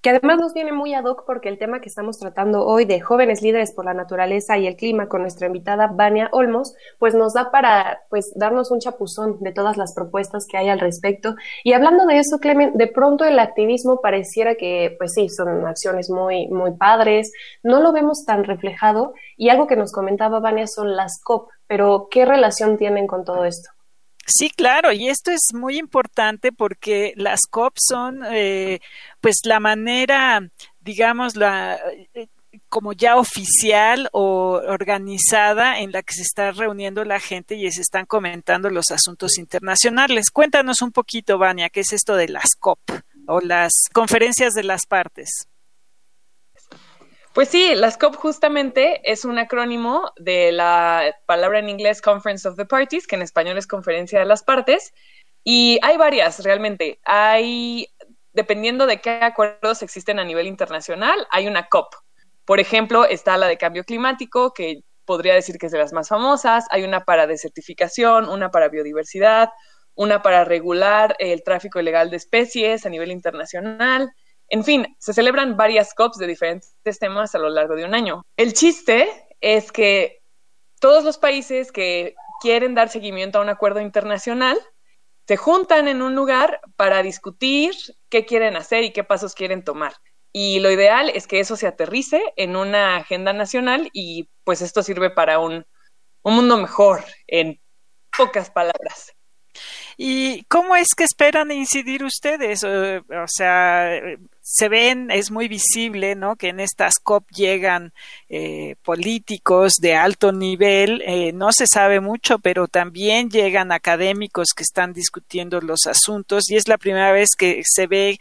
que 0.00 0.10
además 0.10 0.38
nos 0.38 0.54
viene 0.54 0.72
muy 0.72 0.94
ad 0.94 1.04
hoc 1.04 1.24
porque 1.26 1.48
el 1.48 1.58
tema 1.58 1.80
que 1.80 1.88
estamos 1.88 2.18
tratando 2.18 2.64
hoy 2.64 2.84
de 2.84 3.00
jóvenes 3.00 3.42
líderes 3.42 3.72
por 3.72 3.84
la 3.84 3.94
naturaleza 3.94 4.56
y 4.56 4.66
el 4.66 4.76
clima 4.76 5.08
con 5.08 5.22
nuestra 5.22 5.46
invitada 5.46 5.88
Vania 5.88 6.28
Olmos, 6.32 6.74
pues 6.98 7.14
nos 7.14 7.34
da 7.34 7.50
para 7.50 8.02
pues 8.08 8.32
darnos 8.36 8.70
un 8.70 8.80
chapuzón 8.80 9.38
de 9.40 9.52
todas 9.52 9.76
las 9.76 9.94
propuestas 9.94 10.46
que 10.46 10.56
hay 10.56 10.68
al 10.68 10.80
respecto. 10.80 11.34
Y 11.64 11.72
hablando 11.72 12.06
de 12.06 12.18
eso, 12.18 12.38
Clemen, 12.38 12.72
de 12.74 12.86
pronto 12.86 13.24
el 13.24 13.38
activismo 13.38 14.00
pareciera 14.00 14.54
que 14.54 14.94
pues 14.98 15.14
sí, 15.14 15.28
son 15.28 15.66
acciones 15.66 16.10
muy 16.10 16.48
muy 16.48 16.72
padres, 16.72 17.32
no 17.62 17.80
lo 17.80 17.92
vemos 17.92 18.24
tan 18.24 18.44
reflejado 18.44 19.14
y 19.36 19.48
algo 19.48 19.66
que 19.66 19.76
nos 19.76 19.92
comentaba 19.92 20.40
Vania 20.40 20.66
son 20.66 20.96
las 20.96 21.20
COP, 21.22 21.50
pero 21.66 22.08
¿qué 22.10 22.24
relación 22.24 22.76
tienen 22.76 23.06
con 23.06 23.24
todo 23.24 23.44
esto? 23.44 23.70
Sí, 24.30 24.50
claro, 24.50 24.92
y 24.92 25.08
esto 25.08 25.30
es 25.30 25.54
muy 25.54 25.78
importante 25.78 26.52
porque 26.52 27.14
las 27.16 27.40
COP 27.50 27.74
son, 27.78 28.20
eh, 28.30 28.80
pues, 29.22 29.36
la 29.44 29.58
manera, 29.58 30.46
digamos, 30.80 31.34
la 31.34 31.80
eh, 32.12 32.28
como 32.68 32.92
ya 32.92 33.16
oficial 33.16 34.08
o 34.12 34.60
organizada 34.66 35.80
en 35.80 35.92
la 35.92 36.02
que 36.02 36.12
se 36.12 36.22
está 36.22 36.50
reuniendo 36.50 37.04
la 37.04 37.20
gente 37.20 37.54
y 37.54 37.70
se 37.72 37.80
están 37.80 38.04
comentando 38.04 38.68
los 38.68 38.90
asuntos 38.90 39.38
internacionales. 39.38 40.30
Cuéntanos 40.30 40.82
un 40.82 40.92
poquito, 40.92 41.38
Vania, 41.38 41.70
qué 41.70 41.80
es 41.80 41.92
esto 41.94 42.14
de 42.14 42.28
las 42.28 42.54
COP 42.58 42.80
o 43.26 43.40
las 43.40 43.72
conferencias 43.92 44.52
de 44.52 44.64
las 44.64 44.84
partes. 44.86 45.48
Pues 47.38 47.50
sí, 47.50 47.76
las 47.76 47.96
COP 47.96 48.16
justamente 48.16 49.00
es 49.04 49.24
un 49.24 49.38
acrónimo 49.38 50.10
de 50.16 50.50
la 50.50 51.14
palabra 51.24 51.60
en 51.60 51.68
inglés 51.68 52.02
Conference 52.02 52.48
of 52.48 52.56
the 52.56 52.64
Parties, 52.64 53.06
que 53.06 53.14
en 53.14 53.22
español 53.22 53.56
es 53.56 53.68
Conferencia 53.68 54.18
de 54.18 54.24
las 54.24 54.42
Partes, 54.42 54.92
y 55.44 55.78
hay 55.82 55.96
varias 55.96 56.42
realmente. 56.42 56.98
Hay, 57.04 57.94
dependiendo 58.32 58.86
de 58.86 59.00
qué 59.00 59.20
acuerdos 59.22 59.84
existen 59.84 60.18
a 60.18 60.24
nivel 60.24 60.48
internacional, 60.48 61.28
hay 61.30 61.46
una 61.46 61.68
COP. 61.68 61.94
Por 62.44 62.58
ejemplo, 62.58 63.04
está 63.04 63.36
la 63.36 63.46
de 63.46 63.56
cambio 63.56 63.84
climático, 63.84 64.52
que 64.52 64.80
podría 65.04 65.34
decir 65.34 65.58
que 65.58 65.66
es 65.66 65.72
de 65.72 65.78
las 65.78 65.92
más 65.92 66.08
famosas. 66.08 66.66
Hay 66.72 66.82
una 66.82 67.04
para 67.04 67.28
desertificación, 67.28 68.28
una 68.28 68.50
para 68.50 68.68
biodiversidad, 68.68 69.50
una 69.94 70.22
para 70.22 70.44
regular 70.44 71.14
el 71.20 71.44
tráfico 71.44 71.78
ilegal 71.78 72.10
de 72.10 72.16
especies 72.16 72.84
a 72.84 72.88
nivel 72.88 73.12
internacional. 73.12 74.10
En 74.48 74.64
fin, 74.64 74.96
se 74.98 75.12
celebran 75.12 75.56
varias 75.56 75.94
COPs 75.94 76.18
de 76.18 76.26
diferentes 76.26 76.98
temas 76.98 77.34
a 77.34 77.38
lo 77.38 77.50
largo 77.50 77.76
de 77.76 77.84
un 77.84 77.94
año. 77.94 78.22
El 78.36 78.54
chiste 78.54 79.08
es 79.40 79.70
que 79.72 80.22
todos 80.80 81.04
los 81.04 81.18
países 81.18 81.70
que 81.70 82.14
quieren 82.40 82.74
dar 82.74 82.88
seguimiento 82.88 83.38
a 83.38 83.42
un 83.42 83.48
acuerdo 83.48 83.80
internacional 83.80 84.58
se 85.26 85.36
juntan 85.36 85.88
en 85.88 86.00
un 86.00 86.14
lugar 86.14 86.60
para 86.76 87.02
discutir 87.02 87.74
qué 88.08 88.24
quieren 88.24 88.56
hacer 88.56 88.84
y 88.84 88.92
qué 88.92 89.04
pasos 89.04 89.34
quieren 89.34 89.62
tomar. 89.62 89.92
Y 90.32 90.60
lo 90.60 90.70
ideal 90.70 91.10
es 91.10 91.26
que 91.26 91.40
eso 91.40 91.56
se 91.56 91.66
aterrice 91.66 92.22
en 92.36 92.56
una 92.56 92.96
agenda 92.96 93.32
nacional 93.32 93.90
y 93.92 94.30
pues 94.44 94.62
esto 94.62 94.82
sirve 94.82 95.10
para 95.10 95.38
un, 95.38 95.66
un 96.22 96.34
mundo 96.34 96.56
mejor, 96.56 97.04
en 97.26 97.60
pocas 98.16 98.50
palabras. 98.50 99.14
¿Y 100.00 100.44
cómo 100.44 100.76
es 100.76 100.94
que 100.96 101.02
esperan 101.02 101.50
incidir 101.50 102.04
ustedes? 102.04 102.62
O, 102.62 103.26
sea, 103.26 104.00
se 104.40 104.68
ven, 104.68 105.10
es 105.10 105.32
muy 105.32 105.48
visible, 105.48 106.14
¿no? 106.14 106.36
Que 106.36 106.50
en 106.50 106.60
estas 106.60 107.00
COP 107.02 107.28
llegan 107.32 107.92
eh, 108.28 108.76
políticos 108.84 109.72
de 109.80 109.96
alto 109.96 110.30
nivel, 110.30 111.02
eh, 111.04 111.32
no 111.32 111.50
se 111.50 111.66
sabe 111.66 111.98
mucho, 111.98 112.38
pero 112.38 112.68
también 112.68 113.28
llegan 113.28 113.72
académicos 113.72 114.50
que 114.56 114.62
están 114.62 114.92
discutiendo 114.92 115.60
los 115.60 115.80
asuntos 115.88 116.48
y 116.48 116.54
es 116.54 116.68
la 116.68 116.78
primera 116.78 117.10
vez 117.10 117.30
que 117.36 117.62
se 117.64 117.88
ve 117.88 118.20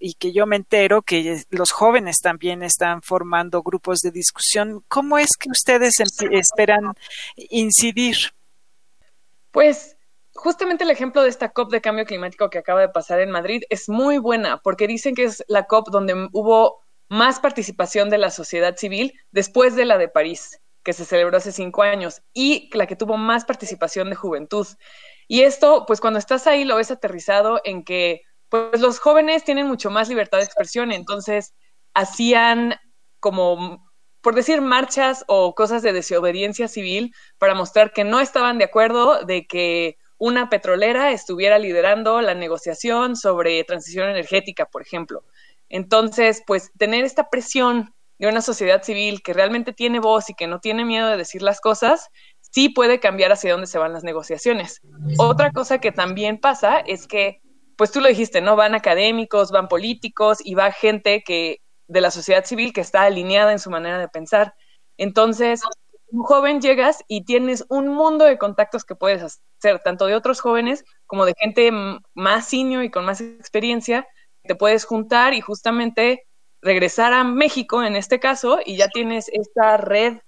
y 0.00 0.14
que 0.14 0.32
yo 0.32 0.46
me 0.46 0.56
entero 0.56 1.02
que 1.02 1.44
los 1.50 1.70
jóvenes 1.70 2.16
también 2.20 2.64
están 2.64 3.02
formando 3.02 3.62
grupos 3.62 4.00
de 4.00 4.10
discusión. 4.10 4.82
¿Cómo 4.88 5.16
es 5.18 5.36
que 5.38 5.48
ustedes 5.48 5.94
esperan 6.32 6.94
incidir? 7.36 8.16
Pues 9.52 9.93
justamente 10.34 10.84
el 10.84 10.90
ejemplo 10.90 11.22
de 11.22 11.28
esta 11.28 11.50
COP 11.50 11.70
de 11.70 11.80
cambio 11.80 12.04
climático 12.04 12.50
que 12.50 12.58
acaba 12.58 12.80
de 12.80 12.88
pasar 12.88 13.20
en 13.20 13.30
Madrid 13.30 13.62
es 13.70 13.88
muy 13.88 14.18
buena 14.18 14.58
porque 14.58 14.86
dicen 14.86 15.14
que 15.14 15.24
es 15.24 15.44
la 15.48 15.64
COP 15.64 15.88
donde 15.90 16.28
hubo 16.32 16.80
más 17.08 17.40
participación 17.40 18.10
de 18.10 18.18
la 18.18 18.30
sociedad 18.30 18.76
civil 18.76 19.14
después 19.30 19.76
de 19.76 19.84
la 19.84 19.98
de 19.98 20.08
París, 20.08 20.60
que 20.82 20.92
se 20.92 21.04
celebró 21.04 21.36
hace 21.36 21.52
cinco 21.52 21.82
años, 21.82 22.22
y 22.32 22.70
la 22.76 22.86
que 22.86 22.96
tuvo 22.96 23.16
más 23.16 23.44
participación 23.44 24.10
de 24.10 24.16
juventud. 24.16 24.66
Y 25.28 25.42
esto, 25.42 25.84
pues 25.86 26.00
cuando 26.00 26.18
estás 26.18 26.46
ahí 26.46 26.64
lo 26.64 26.76
ves 26.76 26.90
aterrizado 26.90 27.60
en 27.64 27.84
que 27.84 28.22
pues 28.48 28.80
los 28.80 28.98
jóvenes 28.98 29.44
tienen 29.44 29.66
mucho 29.66 29.90
más 29.90 30.08
libertad 30.08 30.38
de 30.38 30.44
expresión, 30.44 30.92
entonces 30.92 31.54
hacían 31.94 32.76
como 33.20 33.90
por 34.20 34.34
decir 34.34 34.60
marchas 34.62 35.24
o 35.28 35.54
cosas 35.54 35.82
de 35.82 35.92
desobediencia 35.92 36.66
civil 36.66 37.14
para 37.38 37.54
mostrar 37.54 37.92
que 37.92 38.04
no 38.04 38.20
estaban 38.20 38.58
de 38.58 38.64
acuerdo 38.64 39.24
de 39.24 39.46
que 39.46 39.96
una 40.24 40.48
petrolera 40.48 41.12
estuviera 41.12 41.58
liderando 41.58 42.22
la 42.22 42.34
negociación 42.34 43.14
sobre 43.14 43.62
transición 43.64 44.08
energética, 44.08 44.64
por 44.64 44.80
ejemplo. 44.80 45.22
Entonces, 45.68 46.42
pues 46.46 46.72
tener 46.78 47.04
esta 47.04 47.28
presión 47.28 47.94
de 48.18 48.28
una 48.28 48.40
sociedad 48.40 48.82
civil 48.82 49.22
que 49.22 49.34
realmente 49.34 49.74
tiene 49.74 50.00
voz 50.00 50.30
y 50.30 50.34
que 50.34 50.46
no 50.46 50.60
tiene 50.60 50.86
miedo 50.86 51.08
de 51.08 51.18
decir 51.18 51.42
las 51.42 51.60
cosas, 51.60 52.08
sí 52.40 52.70
puede 52.70 53.00
cambiar 53.00 53.32
hacia 53.32 53.52
dónde 53.52 53.66
se 53.66 53.76
van 53.76 53.92
las 53.92 54.02
negociaciones. 54.02 54.80
Otra 55.18 55.50
cosa 55.50 55.78
que 55.78 55.92
también 55.92 56.38
pasa 56.38 56.78
es 56.78 57.06
que, 57.06 57.42
pues 57.76 57.92
tú 57.92 58.00
lo 58.00 58.08
dijiste, 58.08 58.40
¿no? 58.40 58.56
Van 58.56 58.74
académicos, 58.74 59.50
van 59.50 59.68
políticos 59.68 60.38
y 60.42 60.54
va 60.54 60.72
gente 60.72 61.22
que 61.22 61.60
de 61.86 62.00
la 62.00 62.10
sociedad 62.10 62.46
civil 62.46 62.72
que 62.72 62.80
está 62.80 63.02
alineada 63.02 63.52
en 63.52 63.58
su 63.58 63.68
manera 63.68 63.98
de 63.98 64.08
pensar. 64.08 64.54
Entonces, 64.96 65.60
joven 66.22 66.60
llegas 66.60 67.02
y 67.08 67.24
tienes 67.24 67.64
un 67.68 67.88
mundo 67.88 68.24
de 68.24 68.38
contactos 68.38 68.84
que 68.84 68.94
puedes 68.94 69.22
hacer, 69.22 69.80
tanto 69.80 70.06
de 70.06 70.14
otros 70.14 70.40
jóvenes 70.40 70.84
como 71.06 71.24
de 71.24 71.34
gente 71.38 71.70
más 72.14 72.48
senior 72.48 72.84
y 72.84 72.90
con 72.90 73.04
más 73.04 73.20
experiencia. 73.20 74.06
Te 74.44 74.54
puedes 74.54 74.84
juntar 74.84 75.34
y 75.34 75.40
justamente 75.40 76.26
regresar 76.62 77.12
a 77.12 77.24
México 77.24 77.82
en 77.82 77.96
este 77.96 78.20
caso 78.20 78.58
y 78.64 78.76
ya 78.76 78.88
tienes 78.88 79.28
esta 79.32 79.76
red 79.76 80.18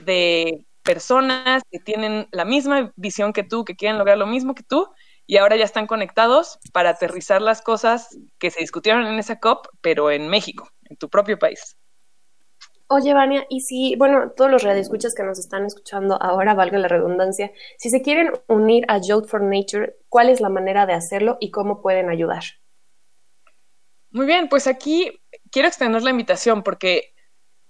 de 0.00 0.66
personas 0.82 1.62
que 1.70 1.78
tienen 1.80 2.28
la 2.30 2.44
misma 2.44 2.92
visión 2.96 3.32
que 3.32 3.42
tú, 3.42 3.64
que 3.64 3.76
quieren 3.76 3.98
lograr 3.98 4.18
lo 4.18 4.26
mismo 4.26 4.54
que 4.54 4.62
tú 4.62 4.88
y 5.26 5.38
ahora 5.38 5.56
ya 5.56 5.64
están 5.64 5.86
conectados 5.86 6.58
para 6.72 6.90
aterrizar 6.90 7.42
las 7.42 7.60
cosas 7.60 8.16
que 8.38 8.50
se 8.50 8.60
discutieron 8.60 9.06
en 9.06 9.18
esa 9.18 9.40
COP, 9.40 9.66
pero 9.80 10.10
en 10.10 10.28
México, 10.28 10.68
en 10.84 10.96
tu 10.96 11.08
propio 11.08 11.38
país. 11.38 11.76
Oye, 12.88 13.14
Vania, 13.14 13.44
y 13.48 13.62
si, 13.62 13.96
bueno, 13.96 14.30
todos 14.30 14.48
los 14.48 14.62
radioescuchas 14.62 15.14
que 15.14 15.24
nos 15.24 15.40
están 15.40 15.66
escuchando 15.66 16.22
ahora, 16.22 16.54
valga 16.54 16.78
la 16.78 16.86
redundancia, 16.86 17.50
si 17.78 17.90
se 17.90 18.00
quieren 18.00 18.30
unir 18.46 18.84
a 18.86 18.98
Youth 18.98 19.26
for 19.26 19.42
Nature, 19.42 19.96
¿cuál 20.08 20.28
es 20.28 20.40
la 20.40 20.48
manera 20.48 20.86
de 20.86 20.92
hacerlo 20.92 21.36
y 21.40 21.50
cómo 21.50 21.82
pueden 21.82 22.08
ayudar? 22.08 22.44
Muy 24.10 24.26
bien, 24.26 24.48
pues 24.48 24.68
aquí 24.68 25.20
quiero 25.50 25.66
extender 25.66 26.02
la 26.02 26.10
invitación 26.10 26.62
porque 26.62 27.12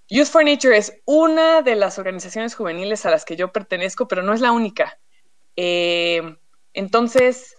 Youth 0.08 0.26
for 0.26 0.44
Nature 0.44 0.76
es 0.76 1.00
una 1.06 1.62
de 1.62 1.76
las 1.76 1.98
organizaciones 1.98 2.54
juveniles 2.54 3.06
a 3.06 3.10
las 3.10 3.24
que 3.24 3.36
yo 3.36 3.52
pertenezco, 3.52 4.06
pero 4.06 4.22
no 4.22 4.34
es 4.34 4.42
la 4.42 4.52
única. 4.52 5.00
Eh, 5.56 6.36
entonces, 6.74 7.55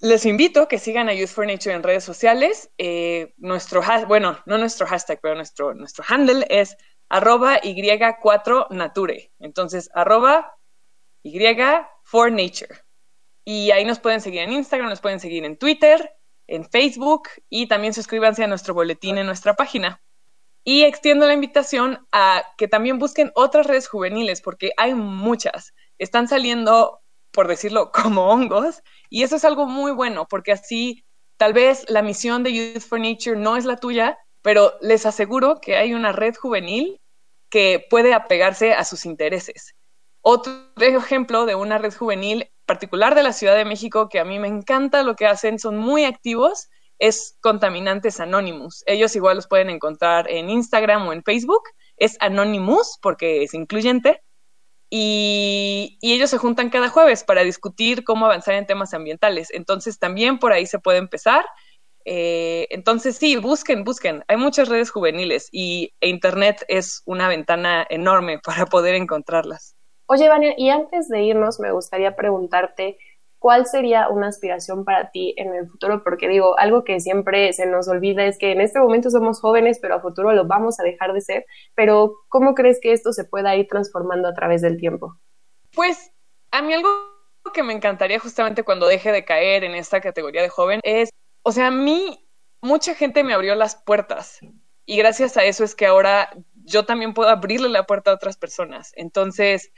les 0.00 0.24
invito 0.24 0.62
a 0.62 0.68
que 0.68 0.78
sigan 0.78 1.08
a 1.08 1.14
Youth 1.14 1.28
for 1.28 1.46
Nature 1.46 1.74
en 1.74 1.82
redes 1.82 2.04
sociales. 2.04 2.70
Eh, 2.78 3.34
nuestro 3.36 3.82
bueno, 4.08 4.38
no 4.46 4.58
nuestro 4.58 4.86
hashtag, 4.86 5.20
pero 5.20 5.34
nuestro, 5.34 5.74
nuestro 5.74 6.04
handle 6.08 6.46
es 6.48 6.76
arroba 7.08 7.60
Y4Nature. 7.60 9.30
Entonces, 9.38 9.90
arroba 9.94 10.56
Y 11.22 11.38
for 12.02 12.32
Nature. 12.32 12.82
Y 13.44 13.70
ahí 13.72 13.84
nos 13.84 13.98
pueden 13.98 14.20
seguir 14.20 14.40
en 14.40 14.52
Instagram, 14.52 14.88
nos 14.88 15.00
pueden 15.00 15.20
seguir 15.20 15.44
en 15.44 15.58
Twitter, 15.58 16.14
en 16.46 16.68
Facebook 16.68 17.28
y 17.48 17.66
también 17.66 17.94
suscríbanse 17.94 18.44
a 18.44 18.46
nuestro 18.46 18.74
boletín 18.74 19.18
en 19.18 19.26
nuestra 19.26 19.54
página. 19.54 20.02
Y 20.62 20.84
extiendo 20.84 21.26
la 21.26 21.34
invitación 21.34 22.06
a 22.12 22.44
que 22.58 22.68
también 22.68 22.98
busquen 22.98 23.32
otras 23.34 23.66
redes 23.66 23.88
juveniles, 23.88 24.42
porque 24.42 24.72
hay 24.76 24.94
muchas. 24.94 25.74
Están 25.98 26.28
saliendo, 26.28 27.02
por 27.32 27.48
decirlo, 27.48 27.90
como 27.92 28.30
hongos, 28.30 28.82
y 29.08 29.22
eso 29.22 29.36
es 29.36 29.44
algo 29.44 29.66
muy 29.66 29.92
bueno, 29.92 30.26
porque 30.28 30.52
así 30.52 31.04
Tal 31.40 31.54
vez 31.54 31.86
la 31.88 32.02
misión 32.02 32.42
de 32.42 32.52
Youth 32.52 32.82
for 32.82 33.00
Nature 33.00 33.34
no 33.34 33.56
es 33.56 33.64
la 33.64 33.78
tuya, 33.78 34.18
pero 34.42 34.74
les 34.82 35.06
aseguro 35.06 35.58
que 35.58 35.74
hay 35.74 35.94
una 35.94 36.12
red 36.12 36.34
juvenil 36.36 37.00
que 37.48 37.86
puede 37.88 38.12
apegarse 38.12 38.74
a 38.74 38.84
sus 38.84 39.06
intereses. 39.06 39.74
Otro 40.20 40.52
ejemplo 40.76 41.46
de 41.46 41.54
una 41.54 41.78
red 41.78 41.94
juvenil 41.94 42.50
particular 42.66 43.14
de 43.14 43.22
la 43.22 43.32
Ciudad 43.32 43.56
de 43.56 43.64
México 43.64 44.10
que 44.10 44.20
a 44.20 44.24
mí 44.26 44.38
me 44.38 44.48
encanta 44.48 45.02
lo 45.02 45.16
que 45.16 45.24
hacen, 45.24 45.58
son 45.58 45.78
muy 45.78 46.04
activos, 46.04 46.68
es 46.98 47.38
Contaminantes 47.40 48.20
Anonymous. 48.20 48.84
Ellos 48.84 49.16
igual 49.16 49.36
los 49.36 49.48
pueden 49.48 49.70
encontrar 49.70 50.30
en 50.30 50.50
Instagram 50.50 51.08
o 51.08 51.14
en 51.14 51.22
Facebook. 51.22 51.62
Es 51.96 52.18
Anonymous 52.20 52.98
porque 53.00 53.44
es 53.44 53.54
incluyente. 53.54 54.22
Y, 54.90 55.98
ellos 56.02 56.30
se 56.30 56.38
juntan 56.38 56.68
cada 56.68 56.88
jueves 56.88 57.22
para 57.22 57.44
discutir 57.44 58.02
cómo 58.02 58.26
avanzar 58.26 58.54
en 58.54 58.66
temas 58.66 58.92
ambientales. 58.92 59.48
Entonces 59.52 59.98
también 59.98 60.38
por 60.38 60.52
ahí 60.52 60.66
se 60.66 60.80
puede 60.80 60.98
empezar. 60.98 61.46
Eh, 62.04 62.66
entonces 62.70 63.16
sí, 63.16 63.36
busquen, 63.36 63.84
busquen. 63.84 64.24
Hay 64.26 64.36
muchas 64.36 64.68
redes 64.68 64.90
juveniles 64.90 65.48
y 65.52 65.94
Internet 66.00 66.64
es 66.68 67.02
una 67.06 67.28
ventana 67.28 67.86
enorme 67.88 68.38
para 68.44 68.66
poder 68.66 68.96
encontrarlas. 68.96 69.76
Oye, 70.06 70.28
Vania, 70.28 70.54
y 70.56 70.70
antes 70.70 71.08
de 71.08 71.22
irnos, 71.22 71.60
me 71.60 71.70
gustaría 71.70 72.16
preguntarte 72.16 72.98
cuál 73.40 73.66
sería 73.66 74.08
una 74.08 74.28
aspiración 74.28 74.84
para 74.84 75.10
ti 75.10 75.34
en 75.38 75.54
el 75.54 75.66
futuro, 75.66 76.04
porque 76.04 76.28
digo, 76.28 76.56
algo 76.58 76.84
que 76.84 77.00
siempre 77.00 77.52
se 77.54 77.66
nos 77.66 77.88
olvida 77.88 78.24
es 78.26 78.38
que 78.38 78.52
en 78.52 78.60
este 78.60 78.78
momento 78.78 79.10
somos 79.10 79.40
jóvenes, 79.40 79.78
pero 79.80 79.96
a 79.96 80.00
futuro 80.00 80.32
lo 80.32 80.46
vamos 80.46 80.78
a 80.78 80.84
dejar 80.84 81.14
de 81.14 81.22
ser, 81.22 81.46
pero 81.74 82.14
¿cómo 82.28 82.54
crees 82.54 82.78
que 82.80 82.92
esto 82.92 83.12
se 83.12 83.24
pueda 83.24 83.56
ir 83.56 83.66
transformando 83.66 84.28
a 84.28 84.34
través 84.34 84.60
del 84.60 84.76
tiempo? 84.76 85.18
Pues 85.74 86.12
a 86.50 86.60
mí 86.60 86.74
algo 86.74 86.90
que 87.54 87.62
me 87.62 87.72
encantaría 87.72 88.20
justamente 88.20 88.62
cuando 88.62 88.86
deje 88.86 89.10
de 89.10 89.24
caer 89.24 89.64
en 89.64 89.74
esta 89.74 90.02
categoría 90.02 90.42
de 90.42 90.50
joven 90.50 90.80
es, 90.82 91.08
o 91.42 91.50
sea, 91.50 91.68
a 91.68 91.72
mí 91.72 92.28
mucha 92.60 92.94
gente 92.94 93.24
me 93.24 93.32
abrió 93.32 93.54
las 93.54 93.74
puertas 93.74 94.40
y 94.84 94.98
gracias 94.98 95.38
a 95.38 95.44
eso 95.44 95.64
es 95.64 95.74
que 95.74 95.86
ahora 95.86 96.28
yo 96.64 96.84
también 96.84 97.14
puedo 97.14 97.30
abrirle 97.30 97.70
la 97.70 97.86
puerta 97.86 98.10
a 98.10 98.14
otras 98.14 98.36
personas. 98.36 98.92
Entonces, 98.96 99.72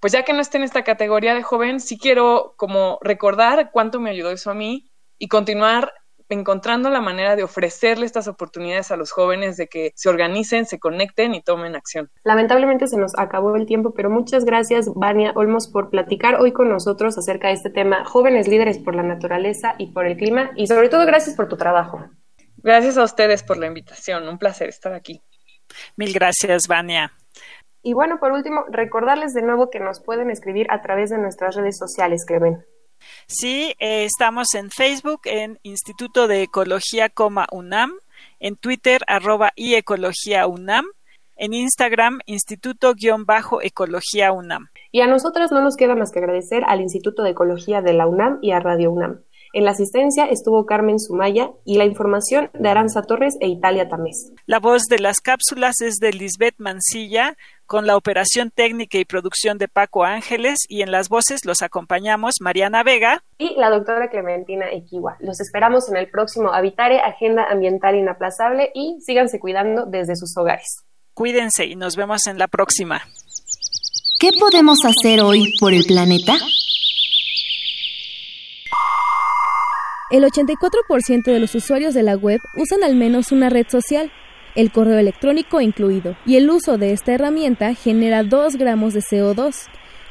pues 0.00 0.12
ya 0.12 0.24
que 0.24 0.32
no 0.32 0.40
esté 0.40 0.58
en 0.58 0.64
esta 0.64 0.84
categoría 0.84 1.34
de 1.34 1.42
joven, 1.42 1.80
sí 1.80 1.98
quiero 1.98 2.54
como 2.56 2.98
recordar 3.02 3.70
cuánto 3.72 4.00
me 4.00 4.10
ayudó 4.10 4.30
eso 4.30 4.50
a 4.50 4.54
mí 4.54 4.90
y 5.18 5.28
continuar 5.28 5.92
encontrando 6.28 6.90
la 6.90 7.00
manera 7.00 7.36
de 7.36 7.44
ofrecerle 7.44 8.04
estas 8.04 8.28
oportunidades 8.28 8.90
a 8.90 8.96
los 8.96 9.12
jóvenes 9.12 9.56
de 9.56 9.68
que 9.68 9.92
se 9.94 10.08
organicen, 10.08 10.66
se 10.66 10.78
conecten 10.78 11.34
y 11.34 11.42
tomen 11.42 11.76
acción. 11.76 12.10
Lamentablemente 12.24 12.88
se 12.88 12.96
nos 12.96 13.16
acabó 13.16 13.54
el 13.56 13.66
tiempo, 13.66 13.94
pero 13.94 14.10
muchas 14.10 14.44
gracias, 14.44 14.92
Vania 14.94 15.32
Olmos, 15.34 15.68
por 15.68 15.90
platicar 15.90 16.40
hoy 16.40 16.52
con 16.52 16.68
nosotros 16.68 17.16
acerca 17.16 17.48
de 17.48 17.54
este 17.54 17.70
tema, 17.70 18.04
jóvenes 18.04 18.48
líderes 18.48 18.78
por 18.78 18.94
la 18.94 19.02
naturaleza 19.02 19.74
y 19.78 19.92
por 19.92 20.06
el 20.06 20.16
clima, 20.16 20.50
y 20.56 20.66
sobre 20.66 20.88
todo 20.88 21.06
gracias 21.06 21.36
por 21.36 21.48
tu 21.48 21.56
trabajo. 21.56 22.04
Gracias 22.56 22.98
a 22.98 23.04
ustedes 23.04 23.42
por 23.42 23.58
la 23.58 23.66
invitación, 23.66 24.28
un 24.28 24.38
placer 24.38 24.68
estar 24.68 24.92
aquí. 24.92 25.22
Mil 25.96 26.12
gracias, 26.12 26.66
Vania. 26.66 27.12
Y 27.86 27.94
bueno, 27.94 28.18
por 28.18 28.32
último, 28.32 28.64
recordarles 28.68 29.32
de 29.32 29.42
nuevo 29.42 29.70
que 29.70 29.78
nos 29.78 30.00
pueden 30.00 30.28
escribir 30.28 30.66
a 30.70 30.82
través 30.82 31.10
de 31.10 31.18
nuestras 31.18 31.54
redes 31.54 31.78
sociales, 31.78 32.24
Clemen. 32.26 32.64
Sí, 33.28 33.76
eh, 33.78 34.02
estamos 34.02 34.56
en 34.56 34.72
Facebook, 34.72 35.20
en 35.22 35.60
Instituto 35.62 36.26
de 36.26 36.42
Ecología, 36.42 37.12
UNAM, 37.52 37.92
en 38.40 38.56
Twitter, 38.56 39.02
arroba 39.06 39.52
y 39.54 39.76
Ecología 39.76 40.48
UNAM, 40.48 40.86
en 41.36 41.54
Instagram, 41.54 42.18
Instituto-Ecología 42.26 44.32
UNAM. 44.32 44.66
Y 44.90 45.02
a 45.02 45.06
nosotras 45.06 45.52
no 45.52 45.62
nos 45.62 45.76
queda 45.76 45.94
más 45.94 46.10
que 46.10 46.18
agradecer 46.18 46.64
al 46.66 46.80
Instituto 46.80 47.22
de 47.22 47.30
Ecología 47.30 47.82
de 47.82 47.92
la 47.92 48.08
UNAM 48.08 48.40
y 48.42 48.50
a 48.50 48.58
Radio 48.58 48.90
UNAM. 48.90 49.20
En 49.52 49.64
la 49.64 49.70
asistencia 49.70 50.26
estuvo 50.26 50.66
Carmen 50.66 50.98
Sumaya 50.98 51.50
y 51.64 51.78
la 51.78 51.86
información 51.86 52.50
de 52.52 52.68
Aranza 52.68 53.02
Torres 53.02 53.36
e 53.40 53.48
Italia 53.48 53.88
Tamés. 53.88 54.32
La 54.44 54.58
voz 54.58 54.82
de 54.82 54.98
las 54.98 55.20
cápsulas 55.20 55.80
es 55.80 55.94
de 55.96 56.12
Lisbeth 56.12 56.56
Mancilla, 56.58 57.36
con 57.66 57.86
la 57.86 57.96
operación 57.96 58.50
técnica 58.50 58.98
y 58.98 59.04
producción 59.04 59.58
de 59.58 59.68
Paco 59.68 60.04
Ángeles 60.04 60.60
y 60.68 60.82
en 60.82 60.90
las 60.90 61.08
voces 61.08 61.44
los 61.44 61.62
acompañamos 61.62 62.34
Mariana 62.40 62.82
Vega 62.82 63.22
y 63.38 63.54
la 63.56 63.70
doctora 63.70 64.08
Clementina 64.08 64.70
Equiwa. 64.70 65.16
Los 65.20 65.40
esperamos 65.40 65.88
en 65.88 65.96
el 65.96 66.08
próximo 66.08 66.52
Habitare 66.52 67.00
Agenda 67.00 67.44
Ambiental 67.50 67.96
Inaplazable 67.96 68.70
y 68.74 68.96
síganse 69.00 69.40
cuidando 69.40 69.84
desde 69.86 70.16
sus 70.16 70.36
hogares. 70.36 70.84
Cuídense 71.12 71.66
y 71.66 71.76
nos 71.76 71.96
vemos 71.96 72.26
en 72.26 72.38
la 72.38 72.46
próxima. 72.46 73.02
¿Qué 74.18 74.30
podemos 74.38 74.78
hacer 74.84 75.20
hoy 75.20 75.54
por 75.58 75.74
el 75.74 75.84
planeta? 75.84 76.34
El 80.10 80.22
84% 80.22 81.24
de 81.24 81.40
los 81.40 81.54
usuarios 81.54 81.92
de 81.92 82.04
la 82.04 82.14
web 82.14 82.40
usan 82.56 82.84
al 82.84 82.94
menos 82.94 83.32
una 83.32 83.50
red 83.50 83.66
social, 83.68 84.12
el 84.56 84.72
correo 84.72 84.98
electrónico 84.98 85.60
incluido, 85.60 86.16
y 86.26 86.34
el 86.36 86.50
uso 86.50 86.78
de 86.78 86.92
esta 86.92 87.12
herramienta 87.12 87.74
genera 87.74 88.24
2 88.24 88.56
gramos 88.56 88.94
de 88.94 89.00
CO2. 89.00 89.54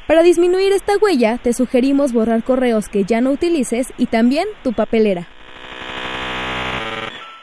Para 0.06 0.22
disminuir 0.22 0.72
esta 0.72 0.96
huella, 0.96 1.38
te 1.42 1.52
sugerimos 1.52 2.12
borrar 2.12 2.44
correos 2.44 2.88
que 2.88 3.04
ya 3.04 3.20
no 3.20 3.32
utilices 3.32 3.88
y 3.98 4.06
también 4.06 4.46
tu 4.62 4.72
papelera. 4.72 5.28